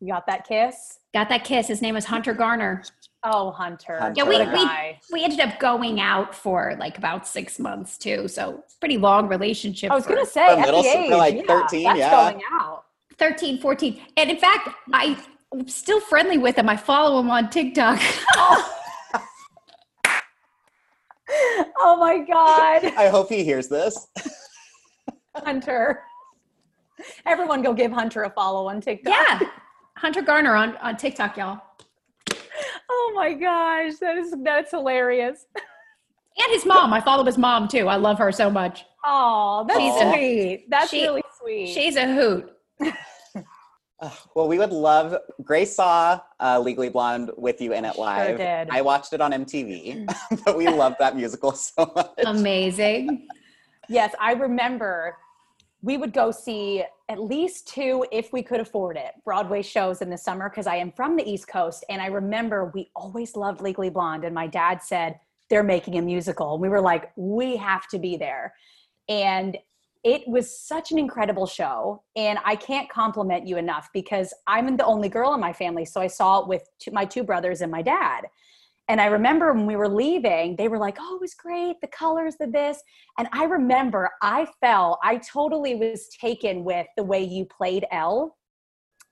[0.00, 0.98] you got that kiss?
[1.14, 1.68] Got that kiss.
[1.68, 2.82] His name was Hunter Garner.
[3.22, 4.00] Oh, Hunter.
[4.00, 4.20] Hunter.
[4.20, 4.68] Yeah, we, we,
[5.12, 8.26] we ended up going out for like about six months too.
[8.26, 9.92] So pretty long relationship.
[9.92, 11.98] I was going to say, For at middle the age, for like yeah, 13, that's
[12.00, 12.10] yeah.
[12.32, 12.84] going out.
[13.18, 14.00] 13, 14.
[14.16, 15.16] And in fact, I,
[15.52, 16.68] I'm still friendly with him.
[16.68, 18.00] I follow him on TikTok.
[18.34, 18.78] Oh
[21.84, 24.06] Oh my God, I hope he hears this.
[25.36, 26.00] Hunter.
[27.26, 29.12] Everyone go give Hunter a follow on TikTok.
[29.14, 29.40] yeah.
[29.96, 31.60] Hunter Garner on, on TikTok, y'all.
[32.90, 35.46] Oh my gosh, that is that's hilarious.
[35.56, 36.92] And his mom.
[36.92, 37.88] I follow his mom too.
[37.88, 38.84] I love her so much.
[39.04, 40.66] Oh, that's She's a- sweet.
[40.70, 41.68] That's she- really sweet.
[41.68, 42.50] She's a hoot.
[44.34, 45.16] Well, we would love.
[45.42, 48.36] Grace saw uh, Legally Blonde with you in it Sure live.
[48.36, 48.68] did.
[48.70, 50.12] I watched it on MTV,
[50.44, 52.10] but we love that musical so much.
[52.26, 53.28] Amazing.
[53.88, 55.16] yes, I remember
[55.82, 60.08] we would go see at least two, if we could afford it, Broadway shows in
[60.08, 61.84] the summer because I am from the East Coast.
[61.90, 64.24] And I remember we always loved Legally Blonde.
[64.24, 65.18] And my dad said,
[65.50, 66.54] they're making a musical.
[66.54, 68.54] And we were like, we have to be there.
[69.08, 69.58] And
[70.04, 72.02] it was such an incredible show.
[72.16, 75.84] And I can't compliment you enough because I'm the only girl in my family.
[75.84, 78.22] So I saw it with two, my two brothers and my dad.
[78.88, 81.80] And I remember when we were leaving, they were like, oh, it was great.
[81.80, 82.82] The colors, the this.
[83.16, 88.36] And I remember I fell, I totally was taken with the way you played Elle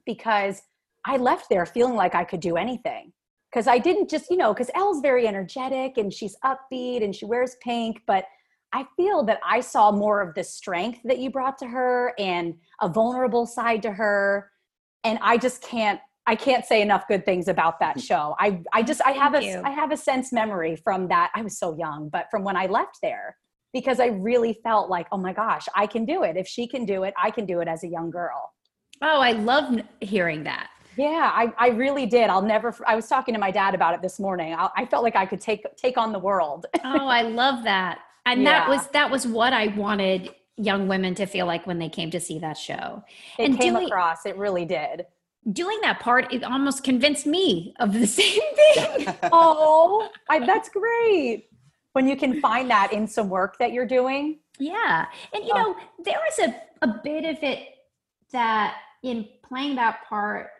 [0.05, 0.61] because
[1.07, 3.13] I left there feeling like I could do anything.
[3.51, 7.25] Because I didn't just, you know, because Elle's very energetic and she's upbeat and she
[7.25, 8.25] wears pink, but
[8.73, 12.55] I feel that I saw more of the strength that you brought to her and
[12.81, 14.51] a vulnerable side to her.
[15.03, 18.03] And I just can't, I can't say enough good things about that mm.
[18.03, 18.37] show.
[18.39, 19.63] I, I just, I have Thank a, you.
[19.65, 21.31] I have a sense memory from that.
[21.35, 23.37] I was so young, but from when I left there,
[23.73, 26.37] because I really felt like, oh my gosh, I can do it.
[26.37, 28.53] If she can do it, I can do it as a young girl.
[29.03, 30.69] Oh, I love hearing that.
[30.97, 32.29] Yeah, I, I really did.
[32.29, 32.75] I'll never.
[32.87, 34.55] I was talking to my dad about it this morning.
[34.55, 36.67] I, I felt like I could take take on the world.
[36.85, 38.01] Oh, I love that.
[38.31, 38.51] And Yeah.
[38.61, 42.11] that was that was what I wanted young women to feel like when they came
[42.11, 43.03] to see that show.
[43.39, 44.27] It And came doing- across.
[44.27, 45.07] It really did.
[45.53, 49.15] Doing that part, it almost convinced me of the same thing.
[49.33, 51.47] Oh, I, that's great.
[51.93, 54.39] When you can find that in some work that you're doing.
[54.59, 55.07] Yeah.
[55.33, 55.59] And you Oh.
[55.63, 57.67] know, there was a, a bit of it
[58.33, 60.51] that in playing that part,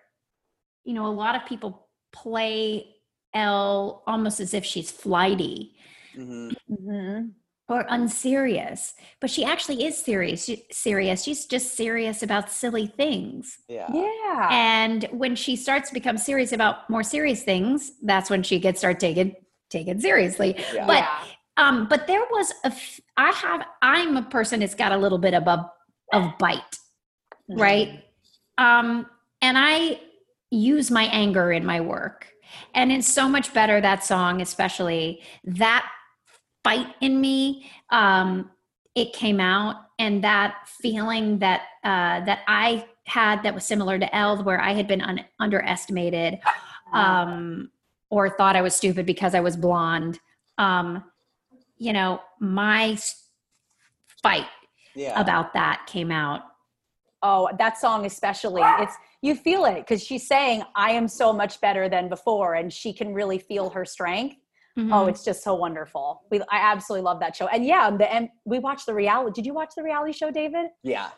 [0.85, 2.87] you know, a lot of people play
[3.35, 5.77] Elle almost as if she's flighty
[6.17, 6.57] Mhm.
[6.69, 7.27] Mm-hmm.
[7.71, 10.45] Or unserious, but she actually is serious.
[10.45, 11.23] She, serious.
[11.23, 13.59] She's just serious about silly things.
[13.69, 13.87] Yeah.
[13.95, 14.49] Yeah.
[14.51, 18.81] And when she starts to become serious about more serious things, that's when she gets
[18.81, 19.37] start taken
[19.71, 20.57] taken seriously.
[20.75, 20.85] Yeah.
[20.87, 21.09] But yeah.
[21.57, 22.69] um, but there was a.
[22.69, 23.63] f- I have.
[23.81, 25.71] I'm a person that's got a little bit of a
[26.13, 26.77] of bite,
[27.49, 27.61] Mm-hmm.
[27.61, 28.05] right?
[28.59, 29.07] Um,
[29.41, 30.01] and I
[30.51, 32.27] use my anger in my work,
[32.75, 35.87] and it's so much better that song, especially that
[36.65, 37.71] fight in me.
[37.91, 38.51] Um,
[38.95, 44.15] it came out, and that feeling that uh, that I had that was similar to
[44.15, 46.39] Eld, where I had been un- underestimated
[46.93, 47.71] um,
[48.09, 50.19] or thought I was stupid because I was blonde.
[50.59, 51.05] Um,
[51.79, 52.99] you know, my
[54.23, 54.47] fight
[54.95, 55.19] Yeah.
[55.21, 56.43] about that came out
[57.23, 58.63] Oh, that song especially.
[58.65, 62.73] It's you feel it because she's saying, "I am so much better than before," and
[62.73, 64.37] she can really feel her strength.
[64.79, 64.91] Mhm.
[64.93, 66.23] Oh, it's just so wonderful.
[66.31, 67.47] We I absolutely love that show.
[67.49, 69.33] And yeah, the and we watched the reality.
[69.41, 70.71] Did you watch the reality show, David?
[70.83, 71.11] Yeah.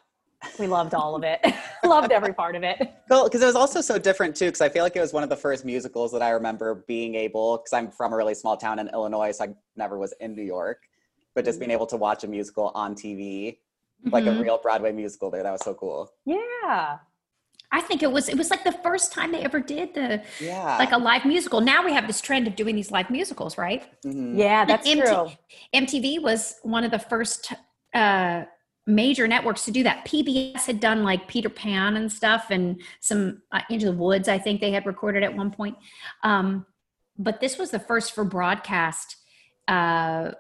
[0.59, 1.41] We loved all of it.
[1.85, 2.93] loved every part of it.
[3.09, 4.47] Well, because it was also so different too.
[4.47, 7.15] Because I feel like it was one of the first musicals that I remember being
[7.15, 7.59] able.
[7.59, 10.43] Because I'm from a really small town in Illinois, so I never was in New
[10.43, 10.79] York.
[11.35, 13.59] But just being able to watch a musical on TV,
[14.11, 14.41] like a Mhm.
[14.41, 16.11] real Broadway musical, there, that was so cool.
[16.25, 16.99] Yeah.
[17.75, 20.77] I think it was it was like the first time they ever did the Yeah.
[20.79, 21.61] like a live musical.
[21.63, 23.83] Now we have this trend of doing these live musicals, right?
[24.05, 24.39] Mhm.
[24.39, 25.31] Yeah, that's MT true.
[25.75, 27.53] MTV was one of the first
[27.95, 28.45] uh,
[28.87, 30.05] major networks to do that.
[30.05, 34.29] PBS had done like Peter Pan and stuff, and some uh, Into the Woods.
[34.29, 35.77] I think they had recorded at one point,
[36.23, 36.67] um,
[37.19, 39.17] but this was the first for broadcast
[39.69, 40.33] uh,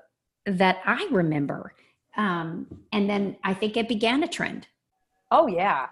[0.46, 1.74] that I remember.
[2.16, 4.66] Um, and then I think it began a trend.
[5.30, 5.86] Oh yeah.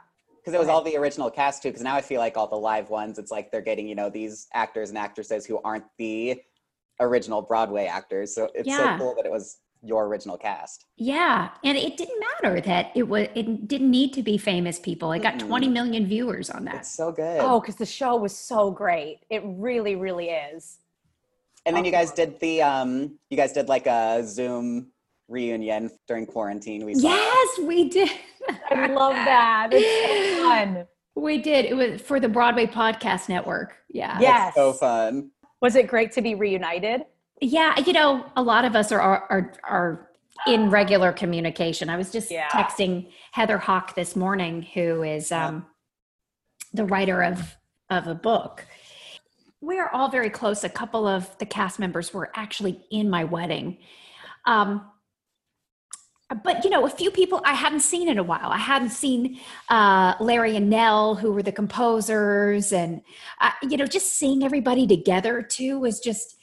[0.51, 1.69] Because it was all the original cast too.
[1.69, 4.11] Because now I feel like all the live ones, it's like they're getting you know
[4.11, 6.41] these actors and actresses who aren't the
[7.01, 8.35] original Broadway actors.
[8.35, 8.99] So it's Yeah.
[8.99, 10.85] so cool that it was your original cast.
[10.97, 13.29] Yeah, and it didn't matter that it was.
[13.35, 15.13] It didn't need to be famous people.
[15.13, 15.47] It got Mm-mm.
[15.49, 16.75] 20 million viewers on that.
[16.77, 17.41] It's so good.
[17.41, 19.21] Oh, because the show was so great.
[19.31, 20.79] It really, really is.
[21.67, 24.89] and then you guys did the um, you guys did like a Zoom
[25.31, 26.85] reunion during quarantine.
[26.85, 27.09] We saw.
[27.09, 28.11] Yes, we did.
[28.71, 29.69] I love that.
[29.73, 30.87] It's so fun.
[31.15, 31.65] We did.
[31.67, 33.77] It was for the Broadway Podcast Network.
[33.89, 34.19] Yeah.
[34.21, 34.45] Yeah.
[34.47, 35.31] That's so fun.
[35.61, 37.03] Was it great to be reunited?
[37.41, 37.79] Yeah.
[37.81, 40.09] You know, a lot of us are are are
[40.47, 41.89] in regular communication.
[41.91, 42.49] I was just Yeah.
[42.49, 45.67] texting Heather Hach this morning, who is um,
[46.73, 47.57] the writer of
[47.91, 48.65] of a book.
[49.61, 50.65] We are all very close.
[50.65, 53.79] A couple of the cast members were actually in my wedding.
[54.47, 54.90] Um,
[56.35, 58.51] but you know, a few people I hadn't seen in a while.
[58.51, 63.03] I hadn't seen uh, Larry and Nell, who were the composers, and
[63.41, 66.37] uh, you know, just seeing everybody together too was just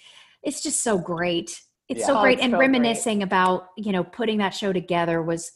[0.44, 1.62] it's just so great.
[1.90, 2.08] It's Yeah.
[2.08, 2.68] so Oh, great, it's and so great.
[2.68, 5.52] reminiscing about you know putting that show together was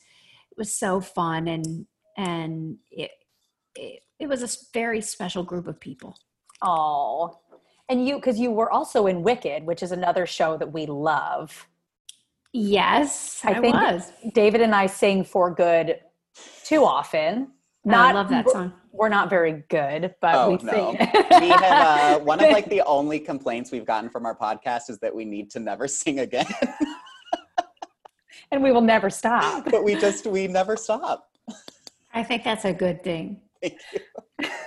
[0.57, 1.85] was so fun, and
[2.17, 3.11] and it
[3.75, 6.17] it, it was a very special group of people.
[6.61, 7.39] Oh.
[7.89, 11.67] And you, because you were also in Wicked, which is another show that we love.
[12.53, 14.11] Yes, I I, think- was.
[14.33, 15.99] David and I sing for good
[16.65, 17.51] too often.
[17.89, 18.73] I love that song.
[18.93, 20.71] We're not very good, but Oh, we no.
[20.97, 21.09] sing.
[21.39, 24.99] We have uh, one of like the only complaints we've gotten from our podcast is
[24.99, 26.45] that we need to never sing again,
[28.51, 29.65] and we will never stop.
[29.71, 31.29] but we just we never stop.
[32.13, 33.41] I think that's a good thing.
[33.61, 34.49] Thank you.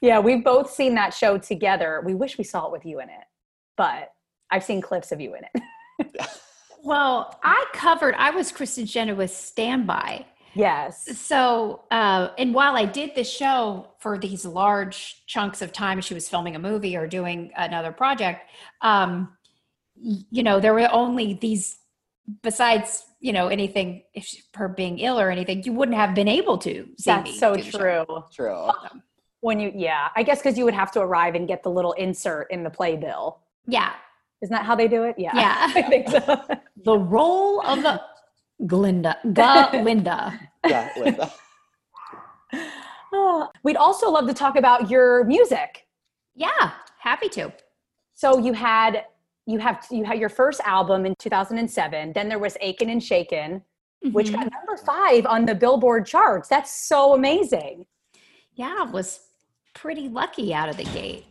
[0.00, 2.02] Yeah, we've both seen that show together.
[2.04, 3.24] We wish we saw it with you in it,
[3.76, 4.12] but
[4.50, 6.16] I've seen clips of you in it.
[6.84, 8.14] Well, I covered.
[8.16, 10.26] I was Kristin with standby.
[10.54, 11.18] Yes.
[11.18, 16.14] So, uh, and while I did the show for these large chunks of time, she
[16.14, 18.42] was filming a movie or doing another project.
[18.82, 19.36] Um,
[19.96, 21.78] you know, there were only these.
[22.42, 26.28] Besides, you know, anything if she- her being ill or anything, you wouldn't have been
[26.28, 26.84] able to.
[26.98, 28.24] See That's me so do the true.
[28.32, 28.70] True.
[29.40, 31.92] When you, yeah, I guess because you would have to arrive and get the little
[31.92, 33.40] insert in the playbill.
[33.66, 33.92] Yeah,
[34.44, 35.14] Isn't that how they do it?
[35.18, 35.30] Yeah.
[35.34, 35.56] Yeah.
[35.74, 36.20] I think so.
[36.84, 38.00] the role of the
[38.66, 40.38] Glinda, Glinda.
[40.66, 41.32] Yeah, Linda.
[43.16, 45.86] Oh, We'd also love to talk about your music.
[46.34, 47.52] Yeah, happy to.
[48.14, 49.04] So you had
[49.46, 52.12] you have you had your first album in 2007.
[52.12, 53.62] Then there was Achin' and Shakin',
[54.12, 54.34] which Mhm.
[54.34, 56.48] got number five on the Billboard charts.
[56.48, 57.86] That's so amazing.
[58.56, 59.20] yeah, was
[59.74, 61.24] pretty lucky out of the gate.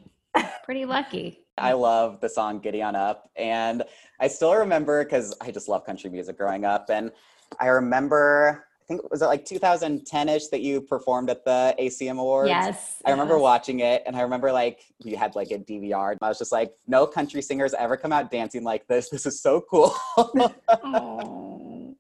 [0.63, 1.42] Pretty lucky.
[1.58, 3.30] I love the song Giddy On Up.
[3.36, 3.84] And
[4.20, 6.89] I still remember because I just love country music growing up.
[6.89, 7.12] And
[7.60, 12.20] I remember, I think, was it like 2010 ish that you performed at the ACM
[12.20, 12.50] Awards?
[12.50, 13.02] Yes.
[13.06, 13.42] I remember yes.
[13.42, 16.18] watching it and I remember like you had like a DVR.
[16.22, 19.10] I was just like, no country singers ever come out dancing like this.
[19.10, 19.96] This is so cool.
[20.18, 21.96] Oh,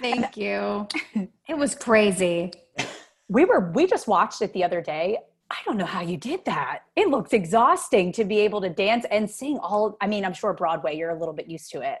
[0.00, 0.88] thank you.
[1.48, 2.52] It was crazy.
[3.28, 5.16] We were we just watched it the other day.
[5.52, 6.84] I don't know how you did that.
[6.96, 10.54] It looks exhausting to be able to dance and sing all I mean, I'm sure
[10.54, 11.98] Broadway you're a little bit used to it.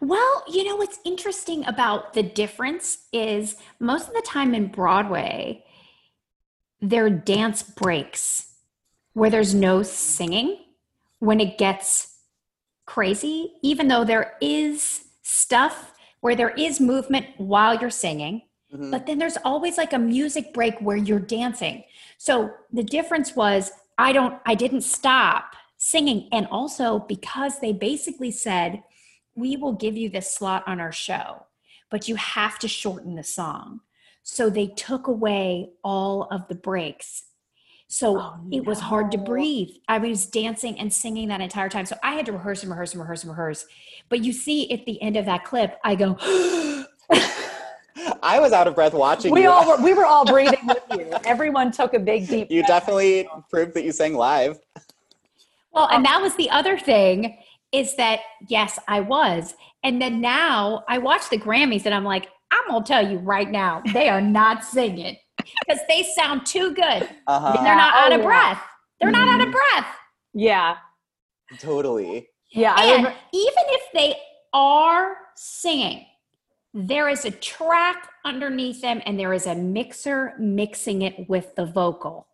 [0.00, 5.64] Well, you know what's interesting about the difference is most of the time in Broadway,
[6.80, 8.54] there are dance breaks
[9.12, 10.58] where there's no singing
[11.18, 12.18] when it gets
[12.86, 18.42] crazy, even though there is stuff where there is movement while you're singing.
[18.72, 18.90] Mhm.
[18.90, 21.84] but then there's always like a music break where you're dancing.
[22.18, 28.32] So the difference was I don't I didn't stop singing and also because they basically
[28.32, 28.82] said
[29.34, 31.46] we will give you this slot on our show,
[31.90, 33.80] but you have to shorten the song.
[34.24, 37.24] So they took away all of the breaks.
[37.86, 39.70] So Oh, it was hard to breathe.
[39.88, 41.86] I was dancing and singing that entire time.
[41.86, 43.64] So I had to rehearse and rehearse and rehearse and rehearse.
[44.10, 46.77] But you see at the end of that clip, I go, oh,
[48.22, 49.50] I was out of breath watching We you.
[49.50, 51.10] all were, we were all breathing with you.
[51.24, 52.48] Everyone took a big deep.
[52.48, 52.50] Breath.
[52.50, 52.68] You breath.
[52.68, 54.58] definitely proved that you sang live.
[55.72, 57.38] Well, and that was the other thing
[57.72, 59.54] is that yes, I was.
[59.84, 63.50] And then now I watch the Grammys and I'm like, I'm gonna tell you right
[63.50, 67.08] now, they are not singing because they sound too good.
[67.26, 67.54] Uh-huh.
[67.56, 68.26] And they're not Oh, out of yeah.
[68.26, 68.62] breath.
[69.00, 69.52] They're not out of Mhm.
[69.52, 69.86] breath.
[70.34, 70.76] Yeah,
[71.58, 72.28] Totally.
[72.50, 72.74] yeah.
[72.76, 74.16] I And remember, even if they
[74.52, 76.06] are singing,
[76.74, 81.64] there is a track underneath them and there is a mixer mixing it with the
[81.66, 82.26] vocal.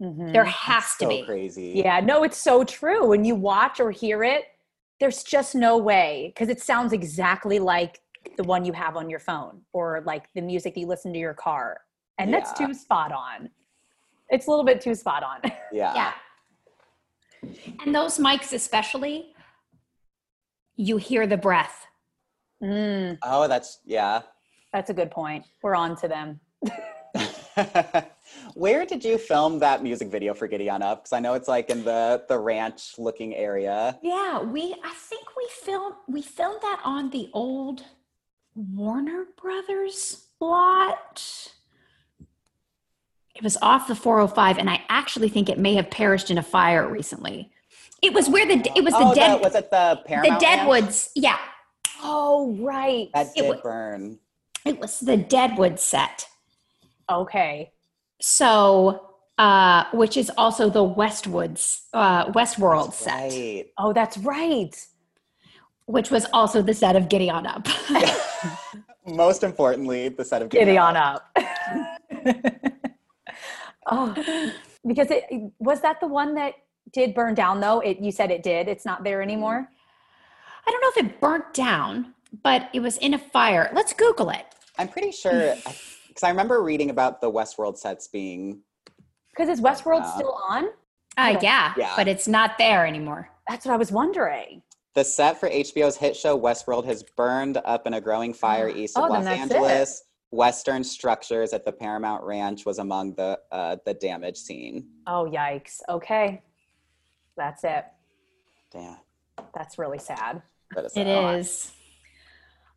[0.00, 0.32] Mhm.
[0.32, 1.22] There has to so be.
[1.24, 1.72] crazy.
[1.76, 3.06] Yeah, no, it's so true.
[3.08, 4.46] When you watch or hear it,
[4.98, 8.00] there's just no way because it sounds exactly like
[8.36, 11.18] the one you have on your phone or like the music that you listen to
[11.18, 11.80] your car.
[12.18, 13.50] And that's too spot on.
[14.30, 15.40] It's a little bit too spot on.
[15.72, 15.94] Yeah.
[15.94, 16.12] Yeah.
[17.84, 19.34] And those mics, especially,
[20.76, 21.86] you hear the breath.
[22.62, 24.22] Mm, Oh, that's yeah.
[24.72, 25.44] that's a good point.
[25.62, 26.40] We're on to them.
[28.54, 31.02] Where did you film that music video for Giddy on Up?
[31.02, 33.98] Because I know it's like in the the ranch looking area.
[34.02, 37.84] Yeah, we I think we filmed we filmed that on the old
[38.54, 41.52] Warner Brothers lot.
[43.34, 46.42] It was off the 405 and I actually think it may have perished in a
[46.42, 47.50] fire recently.
[48.02, 50.42] It was where the it was the oh, dead was it the the Paramount?
[50.42, 50.42] Ranch?
[50.42, 51.10] Deadwoods.
[51.14, 51.38] Yeah,
[52.02, 53.08] Oh, right.
[53.14, 54.18] That It did burn.
[54.64, 56.26] it was the Deadwood set.
[57.10, 57.72] Okay.
[58.20, 63.66] So, uh, which is also the Westwoods, uh, Westworld set, Right.
[63.78, 64.74] Oh, that's right.
[65.86, 67.66] which was also the set of Giddy On Up.
[69.06, 71.28] Most importantly, the set of Giddy on up.
[73.90, 74.14] oh,
[74.86, 75.24] because it
[75.58, 76.54] was that the one that
[76.92, 77.80] did burn down though.
[77.80, 78.68] It you said it did.
[78.68, 79.68] It's not there anymore.
[80.66, 83.70] I don't know if it burnt down, but it was in a fire.
[83.74, 84.46] Let's Google it.
[84.78, 85.54] I'm pretty sure
[86.08, 88.60] because I remember reading about the Westworld sets being
[89.30, 90.14] Because is Westworld Yeah.
[90.14, 90.66] still on?
[91.16, 91.40] Uh, Yeah.
[91.42, 91.92] yeah, Yeah.
[91.96, 93.28] but it's not there anymore.
[93.48, 94.62] That's what I was wondering.
[94.94, 98.96] the set for HBO's hit show Westworld has burned up in a growing fire east
[98.98, 99.56] of Oh, then Los that's it.
[99.56, 100.02] Angeles.
[100.30, 104.86] Western structures at the Paramount Ranch was among the uh, the damage scene.
[105.06, 105.80] Oh yikes.
[105.90, 106.42] Okay.
[107.36, 107.84] That's it.
[108.70, 108.96] Damn,
[109.54, 110.40] That's really sad.
[110.74, 111.72] That is It sad.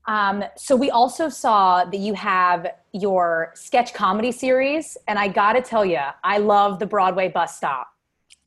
[0.07, 5.61] Um, so we also saw that you have your sketch comedy series, and I gotta
[5.61, 7.87] tell you, I love the Broadway bus stop.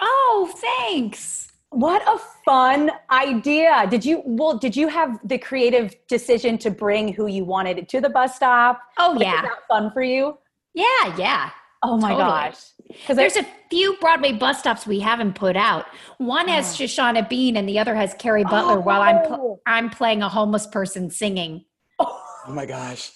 [0.01, 1.51] Oh, thanks.
[1.71, 3.87] What a fun idea.
[3.91, 8.01] Did you well did you have the creative decision to bring who you wanted to
[8.01, 8.81] the bus stop?
[8.99, 9.37] Oh, Like, yeah.
[9.37, 10.39] Is that fun for you?
[10.75, 11.51] Yeah, yeah.
[11.83, 12.29] Oh my Totally.
[12.29, 12.57] gosh.
[12.89, 15.87] Because There's a few Broadway bus stops we haven't put out.
[16.19, 16.85] One has Oh.
[16.85, 18.81] Shoshana Bean, and the other has Kerry Butler.
[18.81, 19.61] While I'm pl- Oh.
[19.67, 21.65] I'm playing a homeless person singing.
[22.01, 23.13] Oh my gosh.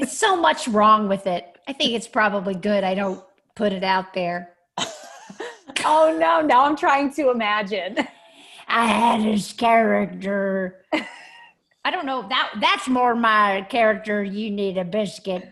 [0.00, 1.46] It's so much wrong with it.
[1.68, 3.22] I think it's probably good I don't
[3.54, 4.56] put it out there.
[5.84, 7.98] oh no, now I'm trying to imagine.
[8.66, 10.82] I had this character.
[11.84, 14.24] I don't know that that's more my character.
[14.24, 15.48] You need a biscuit,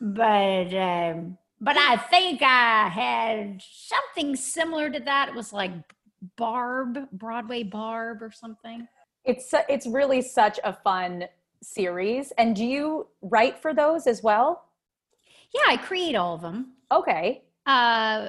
[0.00, 5.28] but um, but I think I had something similar to that.
[5.28, 5.72] It was like
[6.36, 8.86] Barb, Broadway Barb, or something.
[9.24, 11.24] It's it's really such a fun
[11.62, 12.32] series.
[12.38, 14.64] And do you write for those as well?
[15.54, 16.72] Yeah, I create all of them.
[16.92, 17.42] Okay.
[17.66, 18.28] Uh,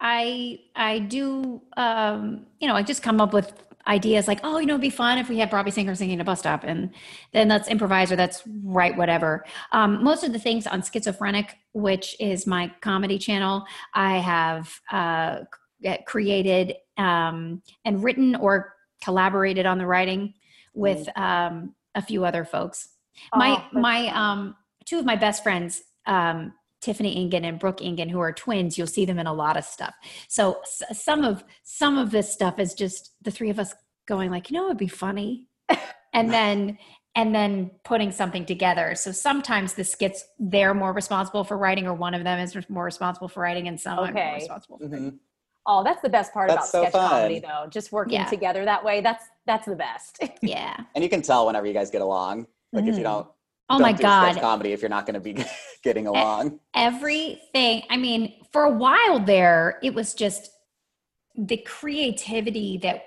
[0.00, 1.60] I I do.
[1.76, 3.52] Um, you know, I just come up with
[3.88, 6.20] ideas like, oh, you know, it'd be fun if we had Bobby Singer singing at
[6.20, 6.90] a bus stop, and
[7.32, 9.44] then let's improvise or let's write whatever.
[9.72, 13.64] Um, most of the things on Schizophrenic, which is my comedy channel,
[13.94, 15.40] I have uh,
[16.06, 20.34] created um, and written or collaborated on the writing
[20.74, 22.90] with um, a few other folks.
[23.34, 25.82] my Oh, that's my um, two of my best friends.
[26.06, 29.56] Um, Tiffany Ingen and Brooke Ingen, who are twins, you'll see them in a lot
[29.56, 29.94] of stuff.
[30.28, 33.74] So s- some of some of this stuff is just the three of us
[34.06, 35.46] going like, you know, it'd be funny,
[36.12, 36.78] and then
[37.14, 38.94] and then putting something together.
[38.94, 42.84] So sometimes the skits they're more responsible for writing, or one of them is more
[42.84, 44.34] responsible for writing, and some I'm more Okay.
[44.34, 44.78] responsible.
[44.78, 45.18] For Mhm.
[45.70, 47.66] Oh, that's the best part That's about so sketch comedy though.
[47.68, 48.24] Just working Yeah.
[48.26, 49.00] together that way.
[49.00, 50.18] That's that's the best.
[50.42, 50.76] Yeah.
[50.94, 52.46] And you can tell whenever you guys get along.
[52.72, 52.98] Like if Mhm.
[52.98, 53.26] you don't.
[53.70, 54.40] Oh my do god.
[54.40, 55.44] Comedy if you're not going to be
[55.82, 56.58] getting along.
[56.74, 60.50] everything i mean for a while there it was just
[61.36, 63.04] the creativity that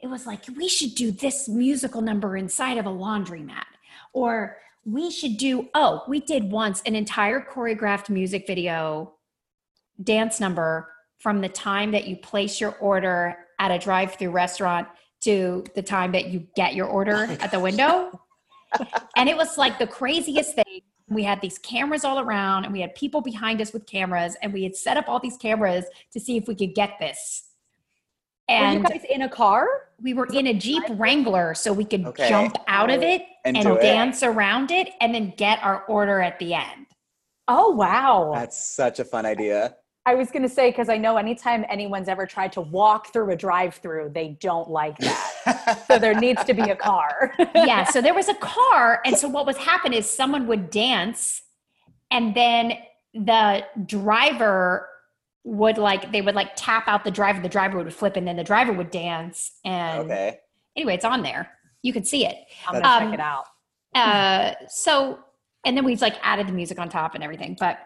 [0.00, 3.64] it was like we should do this musical number inside of a laundromat
[4.12, 9.12] or we should do oh we did once an entire choreographed music video
[10.02, 14.88] dance number from the time that you place your order at a drive-through restaurant
[15.20, 18.18] to the time that you get your order oh at the window
[19.16, 22.80] and it was like the craziest thing we had these cameras all around and we
[22.80, 26.20] had people behind us with cameras and we had set up all these cameras to
[26.20, 27.44] see if we could get this
[28.48, 29.66] and Were you guys in a car?
[30.00, 32.28] we were in a Jeep Wrangler so we could Okay.
[32.28, 33.82] jump out of it And and do it.
[33.82, 36.86] dance around it and then get our order at the end.
[37.48, 38.30] Oh wow.
[38.34, 39.76] That's such a fun idea.
[40.08, 43.30] I was going to say because I know anytime anyone's ever tried to walk through
[43.30, 45.84] a drive-through, they don't like that.
[45.86, 47.34] so there needs to be a car.
[47.54, 51.42] yeah, so there was a car and so what would happen is someone would dance
[52.10, 52.72] and then
[53.12, 54.88] the driver
[55.44, 58.36] would like they would like tap out the driver the driver would flip and then
[58.36, 60.38] the driver would dance and okay.
[60.76, 61.50] anyway it's on there
[61.82, 62.36] you can see it
[62.66, 63.44] I'm gonna Um, check it out.
[63.94, 65.18] uh so
[65.64, 67.78] and then we've like added the music on top and everything but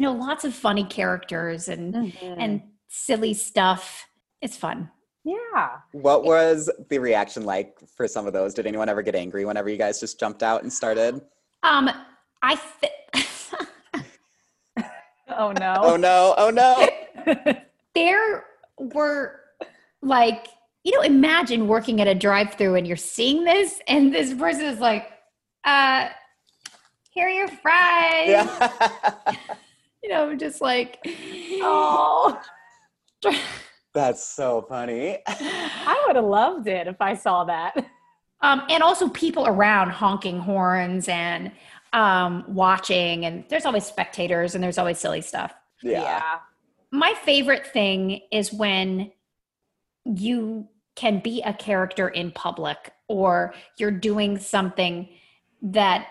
[0.00, 2.36] you know lots of funny characters and Mm.
[2.38, 4.06] and silly stuff
[4.40, 4.90] it's fun
[5.22, 5.76] yeah.
[5.92, 8.54] What was the reaction like for some of those?
[8.54, 11.20] Did anyone ever get angry whenever you guys just jumped out and started?
[11.62, 11.90] um
[12.42, 13.26] i th-
[15.28, 15.74] Oh no.
[15.78, 16.88] Oh no, oh no.
[17.94, 18.44] there
[18.78, 19.40] were
[20.00, 20.48] like
[20.84, 24.80] you know imagine working at a drive-through and you're seeing this and this person is
[24.80, 25.06] like
[25.64, 26.08] uh
[27.10, 28.70] here are your fries yeah.
[30.02, 30.98] you know just like
[31.62, 32.40] oh.
[33.92, 35.18] That's so funny.
[35.26, 37.74] I would have loved it if I saw that.
[38.40, 41.50] um and also people around honking horns and
[41.92, 46.22] um watching and there's always spectators and there's always silly stuff Yeah.
[46.92, 49.10] my favorite thing is when
[50.04, 55.08] you can be a character in public or you're doing something
[55.62, 56.06] that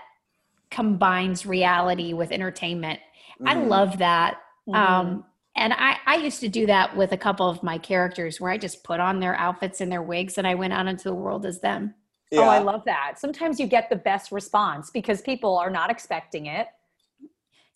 [0.70, 3.00] combines reality with entertainment.
[3.46, 3.68] I Mhm.
[3.68, 4.38] love that.
[4.68, 4.76] Mhm.
[4.76, 5.26] Um,
[5.56, 8.58] and I, I used to do that with a couple of my characters where I
[8.58, 11.46] just put on their outfits and their wigs and I went out into the world
[11.46, 11.96] as them.
[12.32, 12.42] yeah.
[12.42, 13.18] Oh, I love that.
[13.18, 16.68] Sometimes you get the best response because people are not expecting it.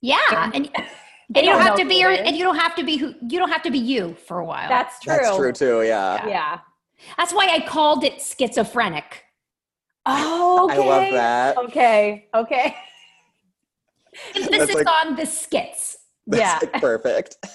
[0.02, 0.52] Yeah.
[0.54, 0.70] And-
[1.30, 2.98] And, and you don't don't have to be your, and you don't have to be
[2.98, 4.68] who you don't have to be you for a while.
[4.70, 5.16] That's true.
[5.20, 6.28] That's true too, yeah.
[6.28, 6.60] Yeah.
[7.18, 9.24] That's why I called it schizophrenic.
[10.06, 10.76] Oh, okay.
[10.76, 11.58] I love that.
[11.58, 12.28] Okay.
[12.36, 12.76] Okay.
[14.36, 15.98] Emphasis like- on the skits.
[16.28, 16.70] That's Yeah.
[16.72, 17.38] like perfect.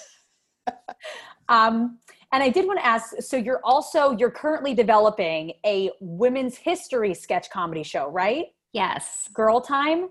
[1.49, 1.97] Um,
[2.31, 7.13] and I did want to ask so you're also you're currently developing a women's history
[7.15, 8.45] sketch comedy show, right?
[8.71, 9.27] Yes.
[9.33, 10.09] Girl Time?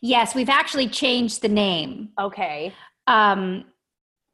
[0.00, 2.74] Yes, we've actually changed the name Okay.
[3.06, 3.64] um,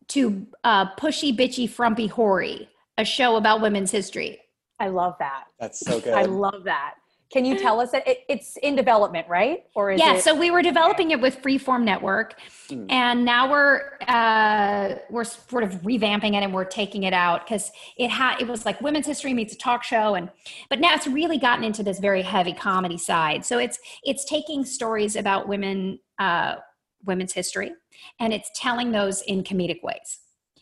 [0.09, 4.41] to uh, Pushy Bitchy Frumpy Hoary, a show about women's history.
[4.81, 5.45] I love that.
[5.61, 6.15] That's so good.
[6.15, 6.95] I love that.
[7.33, 9.65] Can you tell us that it, it's in development, right?
[9.75, 12.87] Or is yeah, it so we were developing it with Freeform Network, Hmm.
[12.89, 17.71] and now we're uh, we're sort of revamping it and we're taking it out because
[17.97, 20.31] it had it was like women's history meets a talk show, and
[20.71, 23.45] but now it's really gotten into this very heavy comedy side.
[23.45, 26.57] So it's it's taking stories about women uh,
[27.05, 27.73] women's history,
[28.21, 30.21] and it's telling those in comedic ways.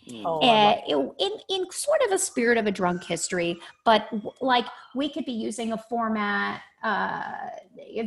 [0.09, 0.23] Mm.
[0.27, 4.11] Oh, I uh, love- in in sort of a spirit of a drunk history, but
[4.11, 7.23] w- like we could be using a format uh,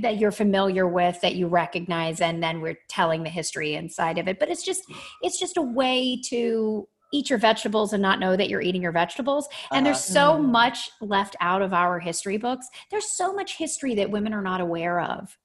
[0.01, 4.27] that you're familiar with, that you recognize, and then we're telling the history inside of
[4.27, 4.39] it.
[4.39, 4.83] But it's just
[5.23, 8.91] it's just a way to eat your vegetables and not know that you're eating your
[8.91, 9.47] vegetables.
[9.71, 10.39] And there's so Uh-huh.
[10.39, 12.67] much left out of our history books.
[12.91, 15.35] There's so much history that women are not aware of.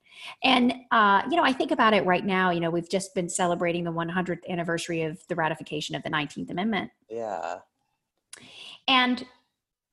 [0.43, 2.51] And, uh, you know, I think about it right now.
[2.51, 6.51] You know, we've just been celebrating the 100th anniversary of the ratification of the 19th
[6.51, 6.91] Amendment.
[7.09, 7.59] Yeah.
[8.89, 9.25] And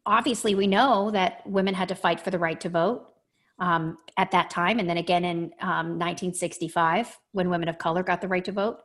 [0.06, 3.08] obviously, we know that women had to fight for the right to vote
[3.60, 8.22] um, at that time, and then again in um, 1965 when women of color got
[8.22, 8.80] the right to vote.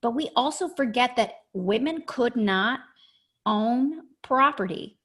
[0.00, 2.80] But we also forget that women could not
[3.46, 4.98] own property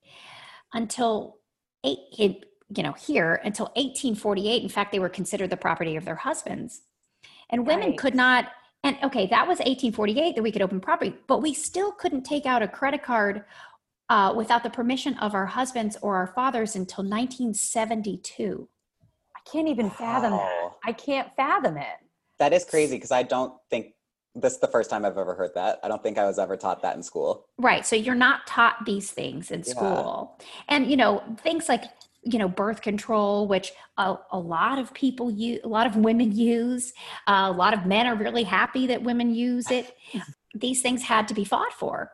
[0.73, 1.37] until
[1.83, 2.45] eight,
[2.75, 4.63] you know, here until 1848.
[4.63, 6.81] In fact, they were considered the property of their husbands,
[7.49, 7.97] and women Right.
[7.97, 8.51] could not.
[8.83, 12.45] And okay, that was 1848 that we could open property, but we still couldn't take
[12.45, 13.43] out a credit card
[14.09, 18.69] uh, without the permission of our husbands or our fathers until 1972.
[19.35, 20.71] I can't even fathom that.
[20.85, 21.97] I can't fathom it.
[22.39, 23.93] That is crazy because I don't think
[24.35, 25.79] this is the first time I've ever heard that.
[25.83, 27.47] I don't think I was ever taught that in school.
[27.57, 27.85] Right.
[27.85, 29.73] So you're not taught these things in Yeah.
[29.73, 30.39] school.
[30.69, 31.85] And, you know, things like,
[32.31, 36.31] you know, birth control, which a, a lot of people use, a lot of women
[36.31, 36.93] use,
[37.27, 39.95] uh, a lot of men are really happy that women use it.
[40.53, 42.11] These things had to be fought for.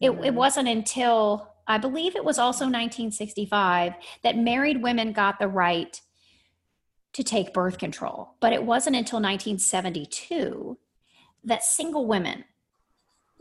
[0.00, 0.34] It, it Mhm.
[0.34, 6.00] wasn't until, I believe it was also 1965, that married women got the right
[7.12, 10.78] to take birth control, but it wasn't until 1972
[11.44, 12.44] that single women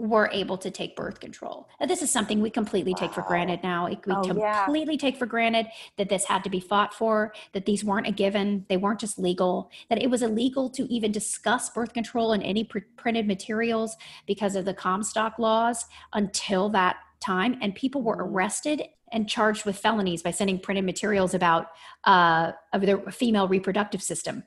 [0.02, 1.70] were able to take birth control.
[1.80, 3.88] Now, this is something we completely take for granted now.
[3.88, 4.66] We Oh, yeah.
[4.66, 8.12] completely take for granted that this had to be fought for, that these weren't a
[8.12, 12.41] given, they weren't just legal, that it was illegal to even discuss birth control in
[12.41, 13.95] any pr- printed materials
[14.26, 17.58] because of the Comstock laws until that time.
[17.62, 18.26] And people were Mm.
[18.32, 21.68] arrested and charged with felonies by sending printed materials about
[22.06, 24.43] uh, of their female reproductive system.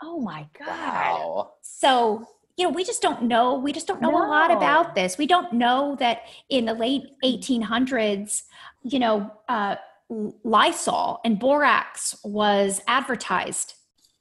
[0.00, 0.68] Oh my God.
[0.68, 1.52] Wow.
[1.62, 2.26] So,
[2.56, 3.58] you know, we just don't know.
[3.58, 5.16] We just don't know a lot about this.
[5.16, 8.42] We don't know that in the late 1800s,
[8.82, 9.76] you know, uh,
[10.44, 13.74] Lysol and borax was advertised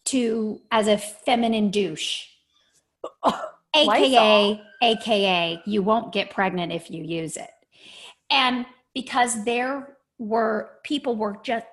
[0.06, 2.26] to as a feminine douche.
[3.76, 7.50] AKA, AKA, you won't get pregnant if you use it.
[8.30, 11.66] And because there were people were just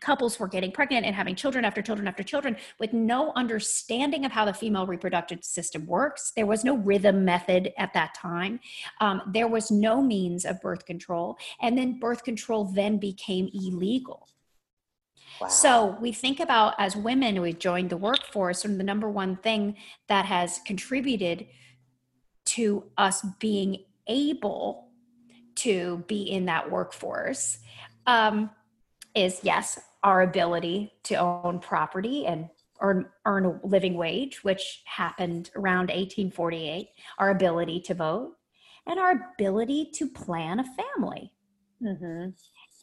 [0.00, 4.32] couples were getting pregnant and having children after children after children with no understanding of
[4.32, 6.32] how the female reproductive system works.
[6.34, 8.60] There was no rhythm method at that time.
[9.00, 11.38] Um, there was no means of birth control.
[11.60, 14.28] And then birth control then became illegal.
[15.40, 15.48] Wow.
[15.48, 19.76] So we think about as women, we've joined the workforce, and the number one thing
[20.08, 21.46] that has contributed
[22.46, 24.88] to us being able
[25.54, 27.58] to be in that workforce
[28.06, 28.50] um,
[29.14, 32.48] is yes, our ability to own property and
[32.80, 36.88] earn, earn a living wage, which happened around 1848,
[37.18, 38.36] our ability to vote,
[38.86, 41.32] and our ability to plan a family
[41.82, 42.34] Mhm.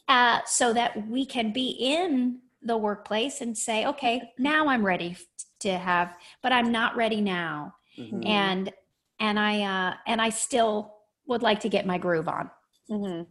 [0.08, 5.18] uh, so that we can be in the workplace and say, okay, now I'm ready
[5.62, 8.26] to have, but I'm not ready now, Mhm.
[8.26, 8.74] and
[9.20, 10.96] and I uh, and I still
[11.26, 12.52] would like to get my groove on.
[12.90, 13.28] Mhm.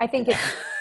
[0.00, 0.38] I think it's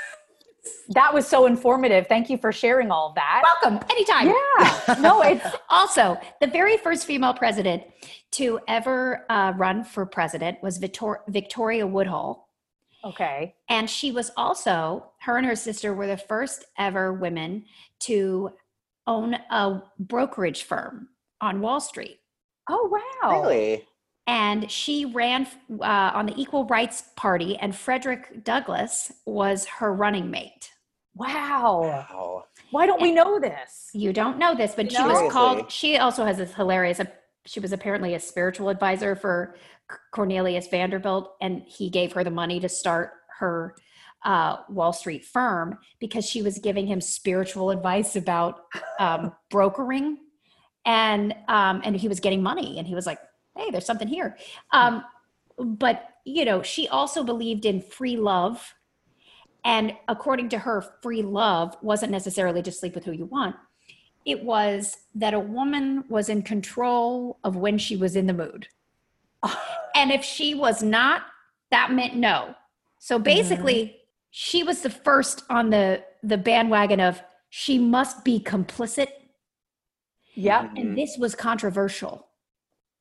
[0.89, 2.07] that was so informative.
[2.07, 3.41] Thank you for sharing all that.
[3.61, 4.28] Welcome anytime.
[4.28, 4.95] Yeah.
[4.99, 7.84] No, it's Also, the very first female president
[8.32, 12.47] to ever uh, run for president was Victor- Victoria Woodhull.
[13.03, 13.55] okay.
[13.70, 17.66] And she was also, her and her sister were the first ever women
[18.01, 18.51] to
[19.05, 21.09] own a brokerage firm
[21.41, 22.20] on Wall Street.
[22.70, 22.88] Oh
[23.22, 23.41] wow.
[23.41, 23.86] Really?
[24.26, 25.47] And she ran
[25.82, 30.71] uh, on the Equal Rights Party, and Frederick Douglass was her running mate.
[31.15, 31.82] Wow.
[31.82, 32.43] Wow.
[32.71, 33.89] Why don't we know this?
[33.93, 35.30] You don't know this, but she was Seriously.
[35.30, 36.99] called, she also has this hilarious,
[37.45, 39.55] she was apparently a spiritual advisor for
[40.11, 43.76] Cornelius Vanderbilt, and he gave her the money to start her
[44.24, 48.61] uh, Wall Street firm because she was giving him spiritual advice about
[48.99, 50.17] um, brokering,
[50.86, 53.19] and um, and he was getting money, and he was like,
[53.56, 54.38] "Hey, there's something here."
[54.72, 55.04] Um,
[55.58, 58.74] but you know, she also believed in free love,
[59.66, 63.56] and according to her, free love wasn't necessarily just sleep with who you want.
[64.26, 68.68] It was that a woman was in control of when she was in the mood.
[69.95, 71.22] And if she was not,
[71.70, 72.56] that meant no.
[72.97, 73.97] So basically,
[74.32, 79.10] she was the first on the the bandwagon of she must be complicit,
[80.34, 80.62] Yep.
[80.64, 80.80] Mhm.
[80.80, 82.28] and this was controversial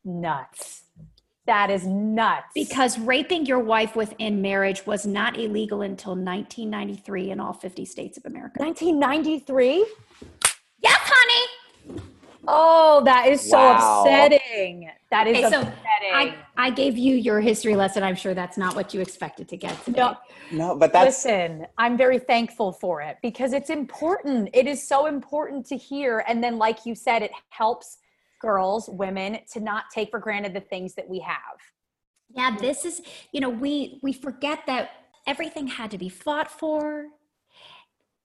[0.04, 0.82] Nuts.
[1.46, 2.46] That is nuts.
[2.54, 8.16] because raping your wife within marriage was not illegal until 1993 in all 50 states
[8.16, 8.60] of America.
[8.62, 9.84] 1993.
[10.80, 12.00] Yes, honey.
[12.46, 14.02] Oh, that is so Wow.
[14.04, 14.88] upsetting.
[15.10, 15.74] That is Okay, so upsetting.
[16.12, 18.02] I, I gave you your history lesson.
[18.04, 20.00] I'm sure that's not what you expected to get today.
[20.00, 20.16] No,
[20.52, 24.48] No, but that's Listen, I'm very thankful for it because it's important.
[24.52, 26.24] It is so important to hear.
[26.28, 27.98] And then, like you said, it helps
[28.42, 31.58] girls, women to not take for granted the things that we have.
[32.34, 33.00] Yeah, this is,
[33.32, 34.90] you know, we we forget that
[35.26, 37.06] everything had to be fought for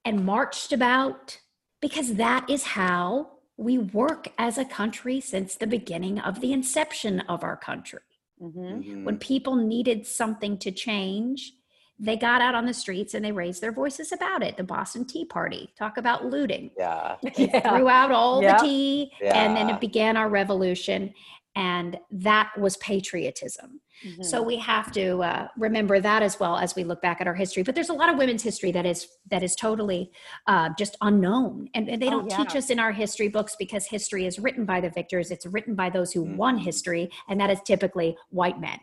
[0.04, 1.40] and marched about
[1.82, 7.20] because that is how we work as a country since the beginning of the inception
[7.22, 8.00] of our country.
[8.42, 8.60] Mm-hmm.
[8.60, 9.04] Mhm.
[9.04, 11.54] When people needed something to change,
[12.00, 14.56] they got out on the streets and they raised their voices about it.
[14.58, 16.70] The Boston Tea Party, talk about looting.
[16.78, 17.16] yeah.
[17.38, 17.76] Yeah.
[17.76, 18.58] threw out all Yeah.
[18.58, 21.14] the tea and then it began our revolution
[21.56, 24.24] and that was patriotism Mhm.
[24.24, 27.34] so we have to uh, remember that as well as we look back at our
[27.34, 30.12] history but there's a lot of women's history that is that is totally
[30.46, 33.88] uh, just unknown and, and they Oh, don't teach us in our history books because
[33.88, 36.64] history is written by the victors it's written by those who won Mhm.
[36.66, 38.78] history and that is typically white men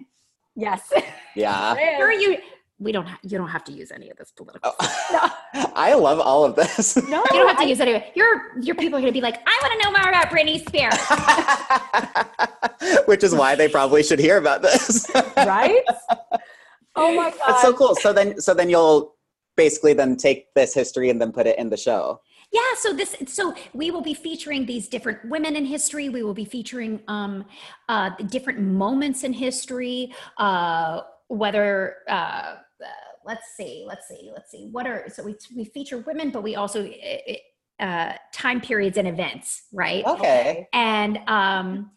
[0.57, 0.93] yes.
[1.37, 1.77] Yeah.
[1.99, 2.39] sure you
[2.81, 5.31] we don't ha- you don't have to use any of this political Oh.
[5.77, 6.97] I love all of this.
[7.09, 9.13] No, you don't have to I- use any of it your your people are going
[9.13, 10.99] to be like i want to know more about britney spears
[13.07, 15.11] Which is why they probably should hear about this.
[15.37, 15.83] right?
[16.97, 17.41] Oh my god.
[17.47, 17.95] That's so cool.
[17.97, 19.15] So then so then you'll
[19.57, 22.21] basically then take this history and then put it in the show.
[22.53, 26.09] Yeah, so this so we will be featuring these different women in history.
[26.09, 27.45] We will be featuring um
[27.89, 32.57] uh different moments in history, uh whether uh,
[33.25, 34.69] let's see, let's see, let's see.
[34.71, 36.91] What are so we we feature women, but we also
[37.81, 40.05] uh time periods and events, right?
[40.05, 40.69] Okay.
[40.73, 41.91] And um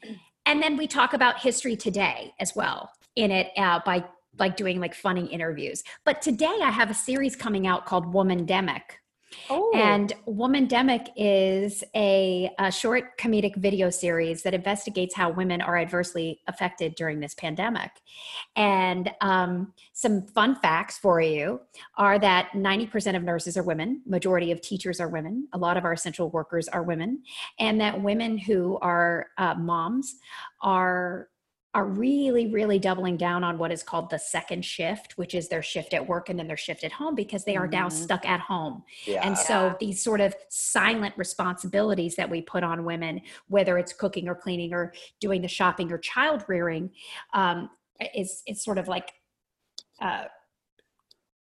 [0.45, 4.05] and then we talk about history today as well in it uh, by
[4.39, 5.83] like doing like funny interviews.
[6.05, 8.81] But today I have a series coming out called Womandemic.
[9.49, 15.77] Oh, And Womandemic is a, a short comedic video series that investigates how women are
[15.77, 17.91] adversely affected during this pandemic.
[18.55, 21.61] And um, some fun facts for you
[21.97, 25.83] are that 90% of nurses are women, majority of teachers are women, a lot of
[25.83, 27.21] our essential workers are women,
[27.59, 30.15] and that women who are uh, moms
[30.61, 31.27] are
[31.77, 35.61] are really really doubling down on what is called the second shift which is their
[35.61, 37.91] shift at work and then their shift at home because they are now Mhm.
[37.91, 39.21] stuck at home Yeah.
[39.23, 44.27] and so these sort of silent responsibilities that we put on women, whether it's cooking
[44.27, 46.89] or cleaning or doing the shopping or child rearing,
[47.33, 47.69] um,
[48.15, 49.13] is it's sort of like
[50.01, 50.25] uh,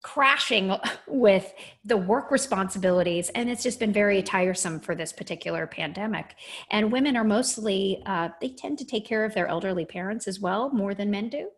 [0.02, 0.76] crashing
[1.08, 6.36] with the work responsibilities, and it's just been very tiresome for this particular pandemic.
[6.72, 10.40] And women are mostly uh, they tend to take care of their elderly parents as
[10.40, 11.50] well more than men do,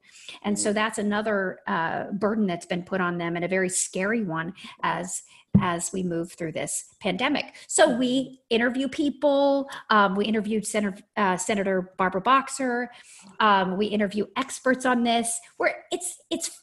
[0.43, 4.23] and so that's another uh, burden that's been put on them, and a very scary
[4.23, 5.23] one as
[5.59, 7.55] as we move through this pandemic.
[7.67, 9.69] So we interview people.
[9.89, 12.89] Um, we interviewed Senator, uh, Senator Barbara Boxer.
[13.39, 15.39] Um, we interview experts on this.
[15.57, 16.61] Where it's it's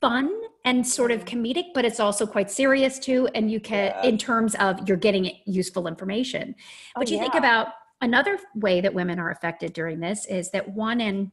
[0.00, 0.30] fun
[0.66, 3.28] and sort of comedic, but it's also quite serious too.
[3.34, 4.02] And you can, Yeah.
[4.02, 6.54] in terms of you're getting useful information.
[6.94, 7.68] Oh, But you think about
[8.02, 11.30] another way that women are affected during this is that one in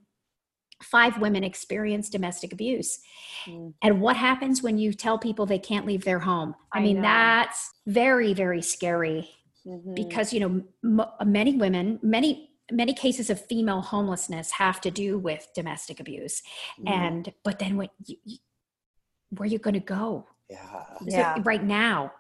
[0.84, 3.00] five women experience domestic abuse.
[3.46, 3.74] Mm.
[3.82, 6.56] And what happens when you tell people they can't leave their home?
[6.72, 7.02] I, I mean, know.
[7.04, 9.30] that's very, very scary
[9.66, 9.96] Mhm.
[9.96, 15.18] because, you know, m- many women, many, many cases of female homelessness have to do
[15.18, 16.44] with domestic abuse.
[16.80, 16.88] Mm-hmm.
[16.88, 18.18] And, but then when you,
[19.38, 20.28] where are you going to go?
[20.50, 20.84] yeah.
[21.00, 21.38] So Yeah.
[21.44, 22.12] right now,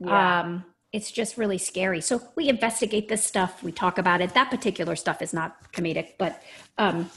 [0.00, 0.40] yeah.
[0.40, 2.00] um, it's just really scary.
[2.00, 3.62] So we investigate this stuff.
[3.62, 4.32] We talk about it.
[4.34, 6.42] That particular stuff is not comedic, but
[6.78, 7.10] um,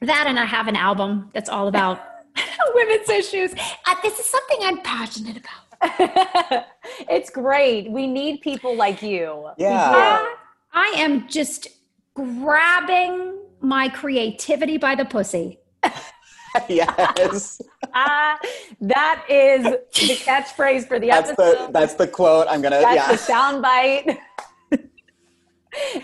[0.00, 2.00] that and I have an album that's all about
[2.74, 3.52] women's issues.
[3.86, 6.66] Uh, this is something I'm passionate about.
[7.10, 7.90] it's great.
[7.90, 9.50] We need people like you.
[9.58, 10.18] Yeah.
[10.22, 10.28] do.
[10.72, 11.68] I am just
[12.14, 15.58] grabbing my creativity by the pussy.
[16.68, 17.60] yes.
[17.94, 18.38] Ah,
[18.80, 21.66] that is the catchphrase for the That's episode.
[21.68, 23.10] the that's the quote I'm gonna That's yeah.
[23.10, 23.18] the
[23.60, 24.18] soundbite.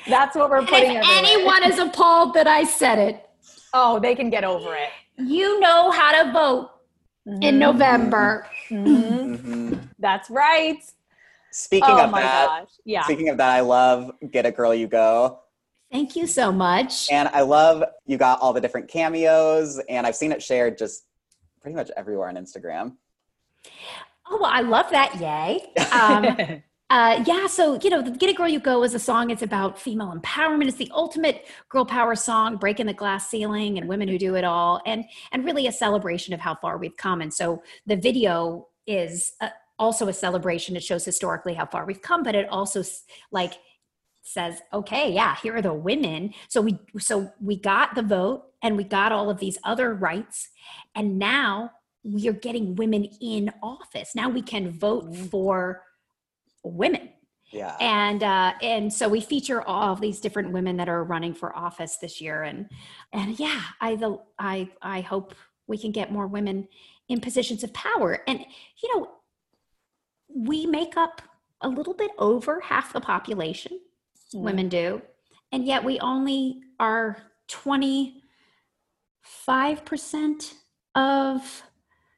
[0.09, 0.91] That's what we're And putting.
[0.97, 1.17] if everywhere.
[1.33, 3.29] anyone is appalled that I said it,
[3.73, 4.91] oh, they can get over it.
[5.17, 6.71] you know how to vote
[7.27, 7.59] in Mhm.
[7.59, 8.47] November.
[8.71, 9.39] Mhm.
[9.39, 9.89] Mhm.
[9.99, 10.79] That's right.
[11.53, 12.69] Speaking oh of my that, gosh.
[12.85, 13.05] Yeah.
[13.05, 15.41] speaking of that, I love Get It Girl You Go.
[15.91, 17.11] Thank you so much.
[17.11, 21.05] And I love you got all the different cameos, and I've seen it shared just
[21.61, 22.97] pretty much everywhere on Instagram.
[24.31, 25.17] Oh, well, I love that.
[25.21, 25.73] Yay.
[25.91, 29.31] Um, uh, yeah, so, you know, the Get It Girl You Go is a song.
[29.31, 30.69] It's about female empowerment.
[30.69, 34.45] It's the ultimate girl power song, breaking the glass ceiling and women who do it
[34.45, 37.21] all, and, and really a celebration of how far we've come.
[37.21, 39.49] And so the video is uh
[39.81, 40.77] also a celebration.
[40.77, 42.85] It shows historically how far we've come, but it also
[43.33, 43.55] like
[44.23, 46.33] says, okay, yeah, here are the women.
[46.49, 50.49] So we, so we got the vote and we got all of these other rights.
[50.95, 51.71] And now
[52.03, 54.15] we are getting women in office.
[54.15, 55.31] Now we can vote Mhm.
[55.31, 55.83] for
[56.63, 57.11] women.
[57.53, 57.77] Yeah.
[57.81, 61.55] And uh, and so we feature all of these different women that are running for
[61.57, 62.45] office this year.
[62.45, 62.69] And
[63.13, 65.35] and yeah, I the I I hope
[65.67, 66.69] we can get more women
[67.09, 68.21] in positions of power.
[68.29, 68.39] And
[68.83, 69.09] you know,
[70.29, 71.23] we make up
[71.61, 73.81] a little bit over half the population.
[74.35, 75.03] Women do,
[75.53, 77.17] and yet we only are
[77.49, 78.23] twenty
[79.23, 80.55] five percent
[80.95, 81.63] of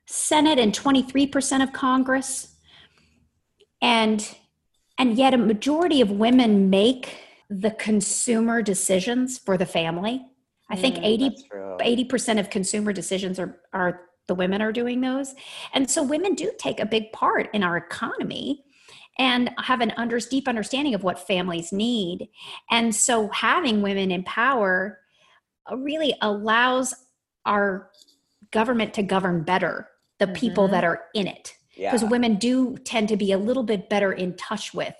[0.07, 2.55] Senate and 23% of Congress.
[3.81, 4.37] And
[4.99, 7.17] and yet a majority of women make
[7.49, 10.25] the consumer decisions for the family.
[10.71, 15.35] I think Mm, 80 80% of consumer decisions are are the women are doing those.
[15.75, 18.65] And so women do take a big part in our economy
[19.19, 22.29] and have an under, deep understanding of what families need.
[22.71, 24.99] And so having women in power
[25.71, 26.95] uh, really allows
[27.45, 27.91] our
[28.51, 29.89] government to govern better
[30.19, 30.71] the people Mhm.
[30.73, 31.91] that are in it Yeah.
[31.91, 34.95] because women do tend to be a little bit better in touch with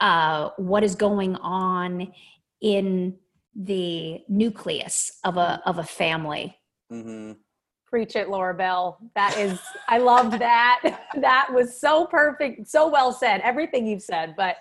[0.00, 2.12] uh, what is going on
[2.60, 3.18] in
[3.54, 6.54] the nucleus of a of a family
[6.90, 7.32] hmm
[7.86, 8.98] Preach it, Laura Bell.
[9.14, 11.00] That is, I loved that.
[11.20, 13.40] That was so perfect, so well said.
[13.42, 14.56] Everything you've said, but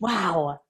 [0.00, 0.60] wow.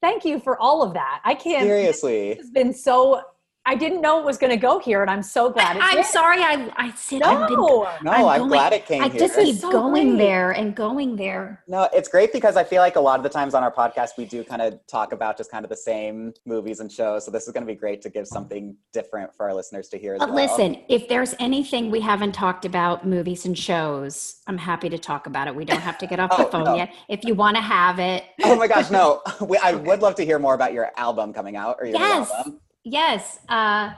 [0.00, 1.20] Thank you for all of that.
[1.24, 1.64] I can't.
[1.64, 2.30] Seriously.
[2.30, 3.22] It's been so.
[3.68, 5.76] I didn't know it was going to go here, and I'm so glad.
[5.76, 6.06] It I'm did.
[6.06, 6.40] sorry.
[6.40, 7.88] I I said I've been, No.
[8.02, 9.18] No, I'm I'm, going- glad it came I here.
[9.18, 10.18] just keep so going great.
[10.18, 11.62] there and going there.
[11.66, 14.10] No, it's great because I feel like a lot of the times on our podcast
[14.16, 17.24] we do kind of talk about just kind of the same movies and shows.
[17.24, 19.98] So this is going to be great to give something different for our listeners to
[19.98, 20.44] hear as But well.
[20.46, 25.26] listen, if there's anything we haven't talked about, movies and shows, I'm happy to talk
[25.26, 25.54] about it.
[25.56, 26.76] We don't have to get off the Oh, phone no.
[26.76, 26.94] yet.
[27.08, 29.22] If you want to have it, Oh my gosh, no!
[29.62, 32.30] I would love to hear more about your album coming out or your new Yes.
[32.32, 32.60] album.
[32.86, 33.40] Yes.
[33.48, 33.92] Uh,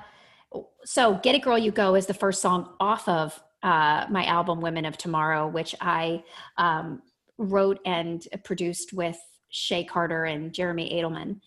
[0.84, 4.60] so, "Get It, Girl, You Go" is the first song off of uh, my album
[4.60, 6.24] "Women of Tomorrow," which I
[6.56, 7.02] um,
[7.36, 9.18] wrote and produced with
[9.50, 11.40] Shay Carter and Jeremy Edelman,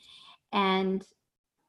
[0.53, 1.03] and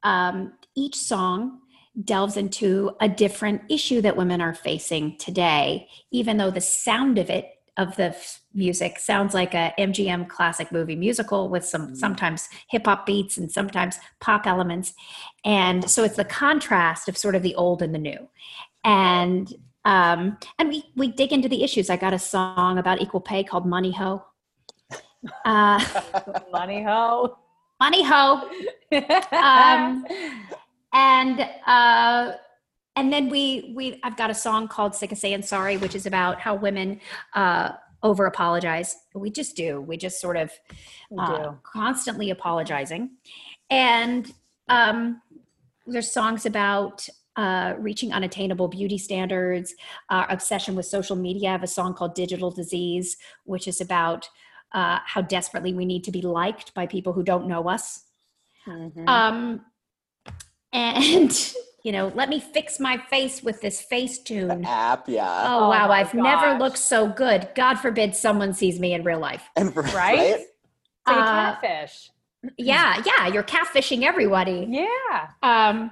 [0.03, 1.59] um, each song
[2.03, 7.29] delves into a different issue that women are facing today, even though the sound of
[7.29, 8.15] it of the
[8.53, 11.97] music sounds like a MGM classic movie musical with some Mm.
[11.97, 14.93] sometimes hip hop beats and sometimes pop elements.
[15.43, 18.29] And so it's the contrast of sort of the old and the new.
[18.83, 19.51] And
[19.85, 21.89] um and we we dig into the issues.
[21.89, 24.23] I got a song about equal pay called Money Ho.
[25.45, 25.79] Uh
[26.51, 27.37] Money ho.
[27.79, 28.49] Money Ho.
[29.31, 30.05] Um,
[30.93, 32.33] and uh
[32.95, 36.05] and then we we i've got a song called sick of saying sorry which is
[36.05, 36.99] about how women
[37.33, 37.71] uh
[38.03, 40.51] over apologize we just do we just sort of
[41.17, 43.09] uh, constantly apologizing
[43.69, 44.33] and
[44.69, 45.21] um
[45.87, 49.73] there's songs about uh, reaching unattainable beauty standards,
[50.09, 51.49] our obsession with social media.
[51.49, 54.29] I have a song called Digital Disease, which is about
[54.73, 58.03] uh, how desperately we need to be liked by people who don't know us.
[58.67, 59.07] Mhm.
[59.07, 59.65] Um,
[60.71, 61.31] and
[61.83, 64.65] you know, let me fix my face with this Facetune.
[64.65, 65.43] App, yeah.
[65.47, 67.49] Oh, Oh wow, I've never looked so good.
[67.55, 69.43] God forbid someone sees me in real life.
[69.57, 70.39] And right?
[71.07, 72.09] So you Uh, catfish.
[72.57, 74.65] Yeah, yeah, you're catfishing everybody.
[74.69, 75.27] Yeah.
[75.43, 75.91] Um,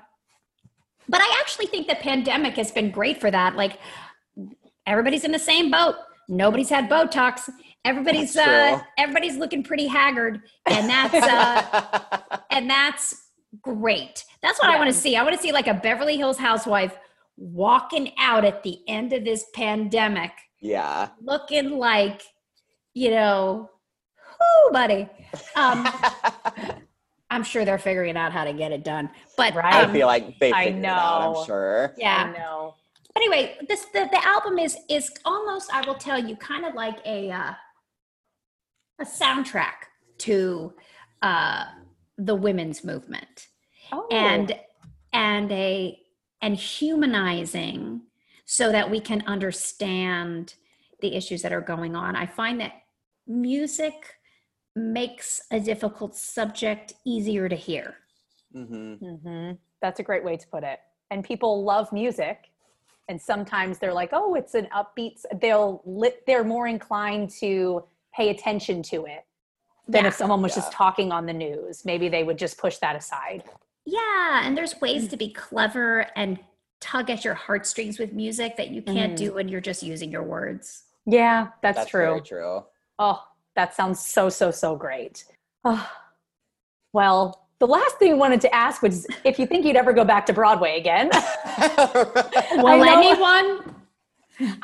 [1.10, 3.56] but I actually think the pandemic has been great for that.
[3.58, 3.78] Like
[4.86, 5.96] everybody's in the same boat.
[6.30, 7.50] Nobody's had Botox.
[7.84, 13.21] Everybody's uh, everybody's looking pretty haggard, and that's uh, and that's
[13.62, 14.24] great.
[14.42, 15.16] That's what I want to see.
[15.16, 16.98] I want to see like a Beverly Hills housewife
[17.38, 21.10] walking out at the end of this pandemic, yeah.
[21.22, 22.22] looking like,
[22.94, 23.70] you know,
[24.40, 25.10] whoo, buddy.
[25.56, 25.88] Um,
[27.30, 29.10] I'm sure they're figuring out how to get it done.
[29.38, 29.74] But Right.
[29.74, 31.40] I um, feel like they I figured it out, know.
[31.40, 31.94] I'm sure.
[31.98, 32.34] yeah.
[32.34, 32.76] I know.
[33.16, 36.98] Anyway, this the, the album is is almost I will tell you kind of like
[37.06, 37.54] a uh,
[39.00, 39.88] a soundtrack
[40.20, 40.74] to
[41.22, 41.66] uh,
[42.18, 43.48] the women's movement
[43.92, 44.08] Oh.
[44.12, 44.56] and
[45.14, 46.00] and a
[46.42, 48.02] and humanizing
[48.46, 50.56] so that we can understand
[51.02, 52.16] the issues that are going on.
[52.16, 52.74] I find that
[53.28, 53.94] music
[54.76, 57.96] makes a difficult subject easier to hear.
[58.54, 59.52] hmm hmm
[59.82, 60.80] That's a great way to put it.
[61.10, 62.50] And people love music,
[63.10, 66.26] and sometimes they're like, "Oh, it's an upbeat." They'll lit.
[66.26, 67.84] They're more inclined to
[68.14, 69.26] pay attention to it
[69.92, 70.08] than Yeah.
[70.10, 71.84] if someone was just talking on the news.
[71.86, 73.44] Maybe they would just push that aside.
[73.86, 76.40] Yeah, and there's ways to be clever and
[76.80, 79.18] tug at your heartstrings with music that you can't Mm.
[79.18, 80.84] do when you're just using your words.
[81.06, 82.06] Yeah, that's, That's true.
[82.06, 82.64] very true.
[83.00, 83.24] Oh,
[83.56, 85.26] that sounds so so so great.
[85.66, 85.88] Oh,
[86.94, 90.04] well, the last thing I wanted to ask was if you think you'd ever go
[90.06, 91.10] back to Broadway again.
[92.54, 93.76] Will anyone?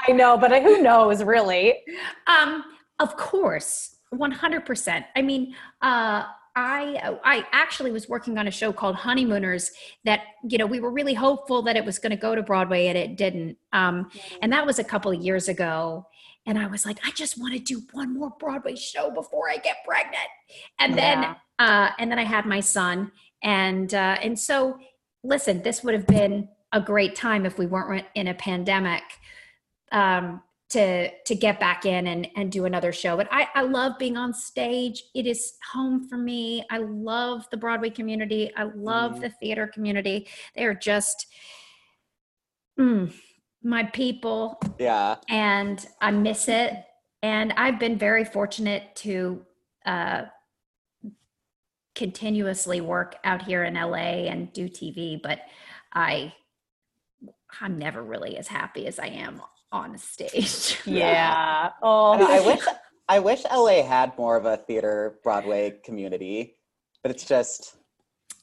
[0.07, 1.83] I know, but who knows, really?
[2.25, 2.63] Um,
[2.99, 5.05] of course, 100%.
[5.15, 6.25] I mean, uh,
[6.59, 9.71] I I actually was working on a show called Honeymooners
[10.05, 12.87] that you know we were really hopeful that it was going to go to Broadway
[12.87, 13.57] and it didn't.
[13.73, 14.09] Um,
[14.41, 16.07] and that was a couple of years ago.
[16.47, 19.57] And I was like, I just want to do one more Broadway show before I
[19.57, 20.29] get pregnant.
[20.79, 23.11] And then uh, and then I had my son,
[23.43, 24.79] and uh, and so
[25.23, 29.03] listen, this would have been a great time if we weren't in a pandemic
[29.91, 33.15] um, to to get back in and and do another show.
[33.15, 35.03] But I I love being on stage.
[35.15, 36.65] It is home for me.
[36.69, 38.51] I love the Broadway community.
[38.55, 39.21] I love Mhm.
[39.21, 40.27] the theater community.
[40.55, 41.27] They are just
[42.77, 43.13] mm,
[43.63, 45.15] my people yeah.
[45.29, 46.73] and I miss it.
[47.23, 49.43] And I've been very fortunate to
[49.85, 50.25] uh,
[51.95, 55.39] continuously work out here in LA and do TV, but
[55.93, 56.33] I
[57.61, 59.41] I'm never really as happy as I am
[59.71, 60.77] on stage.
[60.85, 61.69] Yeah.
[61.71, 62.61] I, Oh, I wish
[63.09, 66.55] I wish LA had more of a theater Broadway community,
[67.03, 67.77] but it's just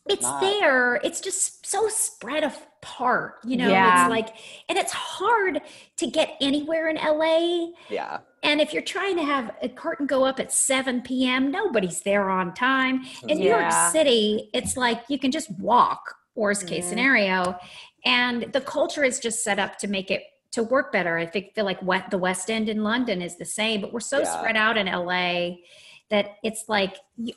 [0.08, 0.40] it's not.
[0.40, 0.96] there.
[0.96, 3.68] It's just so spread apart, you know.
[3.70, 4.04] Yeah.
[4.04, 4.28] It's like,
[4.68, 5.60] and it's hard
[5.98, 7.68] to get anywhere in LA.
[7.90, 8.18] Yeah.
[8.42, 12.28] And if you're trying to have a curtain go up at 7 p.m., nobody's there
[12.28, 13.04] on time.
[13.28, 16.88] In New York City, it's like you can just walk, worst case Mhm.
[16.90, 17.58] scenario.
[18.04, 20.22] And the culture is just set up to make it
[20.54, 21.18] to work better.
[21.18, 24.00] I think feel like what the West End in London is the same, but we're
[24.00, 24.38] so Yeah.
[24.38, 25.58] spread out in LA
[26.10, 26.96] that it's like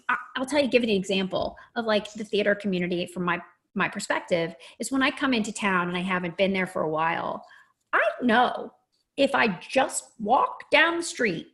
[0.10, 3.42] I- I'll tell you, give you an example of like the theater community from my
[3.74, 6.90] my perspective is when I come into town and I haven't been there for a
[6.90, 7.46] while,
[7.94, 8.74] I know
[9.18, 11.48] if I just walk down the street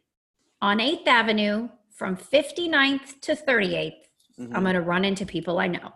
[0.61, 4.07] on 8th Avenue from 59th to 38th,
[4.39, 4.55] Mhm.
[4.55, 5.93] I'm going to run into people I know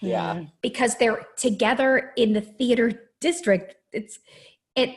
[0.00, 0.34] Yeah.
[0.36, 0.52] Mm.
[0.60, 3.74] because they're together in the theater district.
[3.92, 4.20] It's
[4.76, 4.90] it,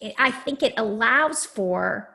[0.00, 2.08] it I think it allows for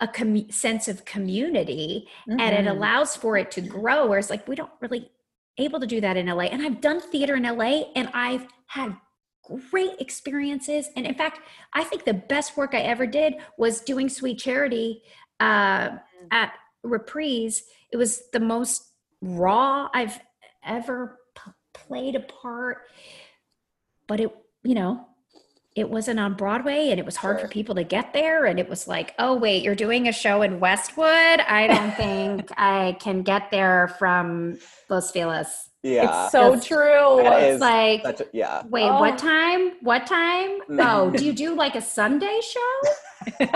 [0.00, 2.70] a commu- sense of community and it Mhm.
[2.70, 5.10] allows for it to grow whereas like we don't really
[5.58, 8.96] able to do that in LA and I've done theater in LA and I've had
[9.70, 10.88] great experiences.
[10.96, 11.40] And in fact
[11.72, 15.02] I think the best work I ever did was doing sweet charity
[15.40, 15.98] uh,
[16.30, 16.52] at
[16.82, 17.62] Reprise.
[17.92, 20.18] It was the most raw I've
[20.64, 22.78] ever p- played a part
[24.08, 24.30] but it
[24.64, 25.06] you know
[25.74, 27.48] it wasn't on Broadway and it was hard Sure.
[27.48, 28.44] for people to get there.
[28.44, 31.06] And it was like, oh, wait, you're doing a show in Westwood?
[31.08, 34.58] I don't think I can get there from
[34.90, 35.48] Los Feliz.
[35.82, 36.24] Yeah.
[36.24, 36.64] It's so Yes.
[36.66, 37.20] true.
[37.24, 38.62] That It's like, a, yeah.
[38.70, 39.00] wait, Oh.
[39.00, 39.72] what time?
[39.80, 40.60] What time?
[40.68, 40.78] Mhm.
[40.88, 42.90] Oh, do you do like a Sunday show?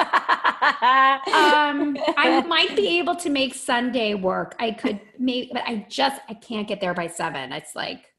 [0.56, 4.54] Um, I might be able to make Sunday work.
[4.58, 7.52] I could maybe, but I just, I can't get there by seven.
[7.52, 8.10] It's like,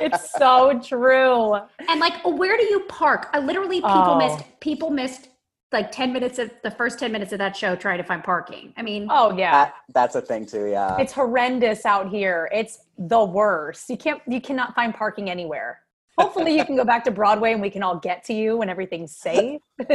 [0.00, 1.54] it's so true.
[1.88, 3.28] And like, where do you park?
[3.32, 4.18] I literally people Oh.
[4.18, 5.28] missed people missed
[5.72, 8.72] like ten minutes of the first ten minutes of that show trying to find parking.
[8.76, 9.50] I mean, Oh yeah.
[9.52, 10.66] that, that's a thing too.
[10.66, 10.96] Yeah.
[10.98, 12.48] It's horrendous out here.
[12.52, 13.88] It's the worst.
[13.90, 15.80] You can't you cannot find parking anywhere.
[16.18, 18.68] Hopefully you can go back to Broadway and we can all get to you when
[18.68, 19.60] everything's safe.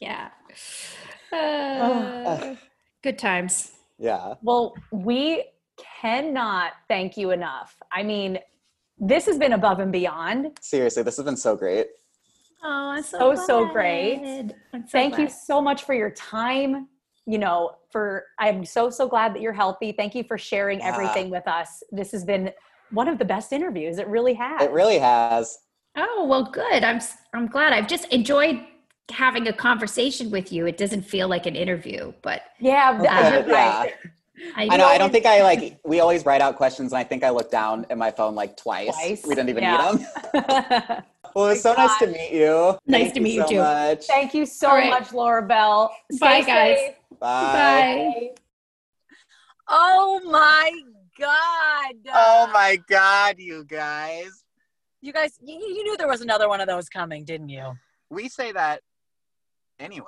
[0.00, 0.28] yeah.
[1.32, 1.36] Oh.
[1.36, 2.56] Uh,
[3.02, 3.72] good times.
[3.98, 4.34] yeah.
[4.42, 5.44] well, we
[6.02, 7.76] cannot thank you enough.
[7.90, 8.38] I mean,
[8.98, 10.58] this has been above and beyond.
[10.60, 11.86] Seriously, this has been so great.
[12.64, 14.52] Oh, I'm so So, so great.
[14.72, 16.88] I'm so Thank you so much for your time.
[17.26, 19.92] You know, for I'm so so glad that you're healthy.
[19.92, 20.88] Thank you for sharing Yeah.
[20.88, 21.82] everything with us.
[21.92, 22.50] This has been
[22.90, 23.98] one of the best interviews.
[23.98, 24.62] It really has.
[24.62, 25.58] It really has.
[25.96, 26.84] Oh well, good.
[26.84, 27.00] I'm
[27.34, 27.72] I'm glad.
[27.72, 28.60] I've just enjoyed
[29.10, 30.66] having a conversation with you.
[30.66, 33.92] It doesn't feel like an interview, but Yeah, th- Okay, right.
[34.56, 34.86] I, I know.
[34.86, 35.78] I don't think I like.
[35.84, 38.56] We always write out questions, and I think I looked down at my phone like
[38.56, 38.94] twice.
[38.94, 39.24] Twice?
[39.24, 39.92] We didn't even Yeah.
[39.92, 41.02] need them.
[41.34, 42.78] Well, it was so nice to meet you.
[42.86, 43.56] Nice Thank to meet you so too.
[43.58, 44.06] Much.
[44.06, 44.88] Thank you so All right.
[44.90, 45.92] much, Laura Bell.
[46.12, 46.78] Stay Bye, guys.
[46.78, 46.94] safe.
[47.18, 47.52] Bye.
[47.52, 48.30] Bye.
[49.68, 50.70] Oh my
[51.18, 51.94] God.
[52.14, 54.44] Oh my god, you guys.
[55.00, 57.72] You guys, you, you knew there was another one of those coming, didn't you?
[58.10, 58.82] We say that
[59.80, 60.06] anyway.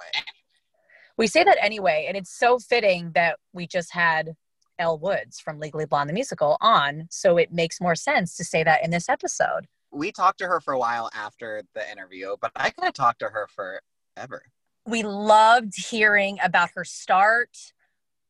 [1.18, 4.34] We say that anyway, and it's so fitting that we just had
[4.78, 8.62] Elle Woods from Legally Blonde the musical on, so it makes more sense to say
[8.64, 9.66] that in this episode.
[9.90, 13.20] We talked to her for a while after the interview, but I could have talked
[13.20, 14.42] to her forever.
[14.84, 17.56] We loved hearing about her start.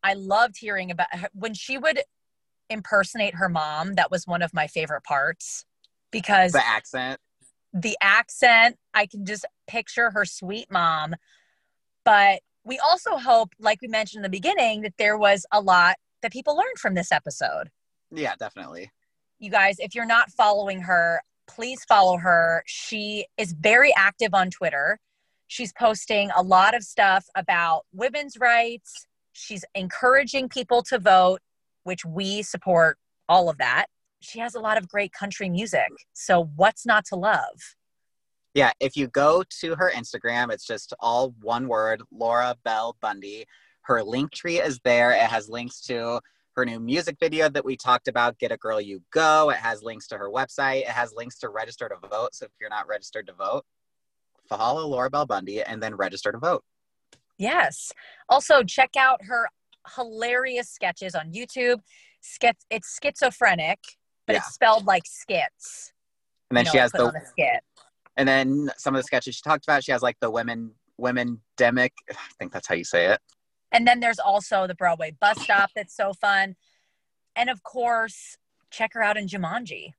[0.03, 2.03] I loved hearing about her, when she would
[2.71, 3.95] impersonate her mom.
[3.95, 5.65] That was one of my favorite parts
[6.13, 7.21] because The accent.
[7.73, 11.17] the accent, I can just picture her sweet mom.
[12.05, 15.97] But we also hope, like we mentioned in the beginning, that there was a lot
[16.23, 17.71] that people learned from this episode.
[18.11, 18.91] Yeah, definitely.
[19.39, 22.65] You guys, if you're not following her, please follow her.
[22.67, 24.99] She is very active on Twitter.
[25.47, 29.07] She's posting a lot of stuff about women's rights.
[29.33, 31.41] She's encouraging people to vote,
[31.85, 32.99] which we support
[33.29, 33.87] all of that.
[34.21, 35.89] She has a lot of great country music.
[36.15, 37.77] So, what's not to love?
[38.57, 43.45] Yeah, if you go to her Instagram, it's just all one word, Laura Bell Bundy.
[43.83, 45.11] Her link tree is there.
[45.11, 46.21] It has links to
[46.55, 49.51] her new music video that we talked about, Get It Girl You Go.
[49.51, 50.81] It has links to her website.
[50.81, 52.35] It has links to register to vote.
[52.35, 53.67] So if you're not registered to vote,
[54.49, 56.65] follow Laura Bell Bundy and then register to vote.
[57.37, 57.93] Yes.
[58.31, 59.51] Also, check out her
[59.97, 61.81] hilarious sketches on YouTube.
[62.23, 63.81] Skit, it's schizophrenic,
[64.27, 64.39] but Yeah.
[64.39, 65.93] it's spelled like skits.
[66.49, 67.63] And then You know, she has the skit.
[68.17, 71.41] And then some of the sketches she talked about, she has like the women women
[71.59, 71.91] demic.
[72.11, 73.21] I think that's how you say it.
[73.73, 76.57] And then there's also the Broadway bus stop that's so fun.
[77.35, 78.39] And of course,
[78.71, 79.93] check her out in Jumanji.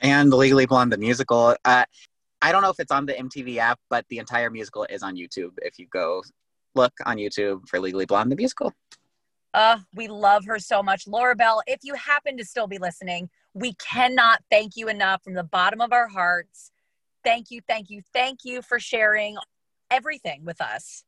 [0.00, 1.56] And Legally Blonde the musical.
[1.64, 1.84] Uh,
[2.42, 5.16] I don't know if it's on the MTV app, but the entire musical is on
[5.16, 5.52] YouTube.
[5.58, 6.22] If you go
[6.74, 8.72] look on YouTube for Legally Blonde the musical.
[9.54, 11.06] Uh, we love her so much.
[11.06, 15.32] Laura Bell, if you happen to still be listening, We cannot thank you enough from
[15.32, 16.70] the bottom of our hearts.
[17.26, 19.36] Thank you, thank you, thank you for sharing
[19.90, 21.02] everything with us.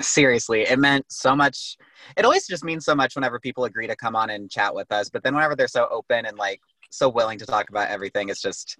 [0.00, 1.76] Seriously, it meant so much.
[2.16, 4.92] It always just means so much whenever people agree to come on and chat with
[4.92, 5.08] us.
[5.08, 6.60] But then whenever they're so open and like
[6.90, 8.76] so willing to talk about everything, it's just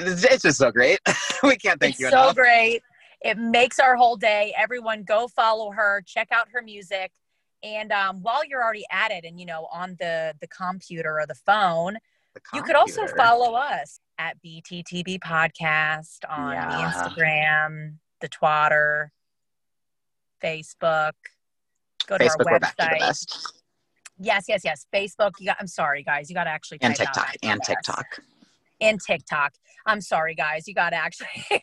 [0.00, 0.98] it's, just so great.
[1.44, 2.28] we can't thank it's you so enough.
[2.30, 2.82] So great.
[3.20, 4.52] It makes our whole day.
[4.58, 7.12] Everyone go follow her, check out her music.
[7.62, 11.26] And um, while you're already at it and you know on the the computer or
[11.28, 11.98] the phone,
[12.34, 19.10] The you could also follow us at BTTB Podcast on the Instagram, the Twitter,
[20.42, 21.12] Facebook.
[22.06, 22.44] Go to Facebook.
[22.44, 23.62] We're our back to the best,
[24.18, 24.86] Yes, yes, yes.
[24.94, 25.32] Facebook.
[25.38, 25.56] You got.
[25.60, 26.30] I'm sorry, guys.
[26.30, 28.06] You got to actually and TikTok, and TikTok.
[28.80, 29.52] and TikTok.
[29.84, 30.66] I'm sorry, guys.
[30.66, 31.28] You got to actually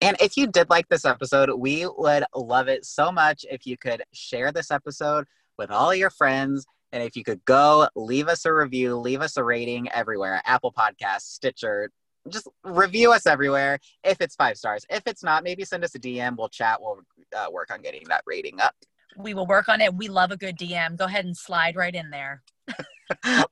[0.00, 3.76] And if you did like this episode, we would love it so much if you
[3.76, 5.26] could share this episode
[5.58, 6.64] with all your friends.
[6.92, 10.72] And if you could go leave us a review, leave us a rating everywhere Apple
[10.72, 11.90] Podcasts, Stitcher,
[12.28, 14.84] just review us everywhere if it's five stars.
[14.90, 16.36] If it's not, maybe send us a DM.
[16.36, 16.78] We'll chat.
[16.80, 17.00] We'll
[17.36, 18.74] uh, work on getting that rating up.
[19.16, 19.94] We will work on it.
[19.94, 20.96] We love a good DM.
[20.96, 22.42] Go ahead and slide right in there.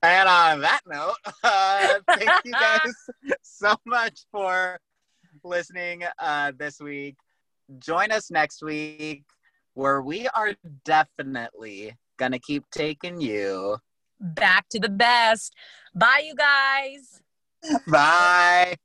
[0.02, 2.92] And on that note, uh, thank you guys
[3.42, 4.78] so much for
[5.46, 7.16] listening uh, this week.
[7.78, 9.24] Join us next week
[9.74, 13.78] where we are definitely going to keep taking you.
[14.20, 15.54] Back to the best.
[15.94, 17.22] Bye, you guys.
[17.86, 18.76] Bye.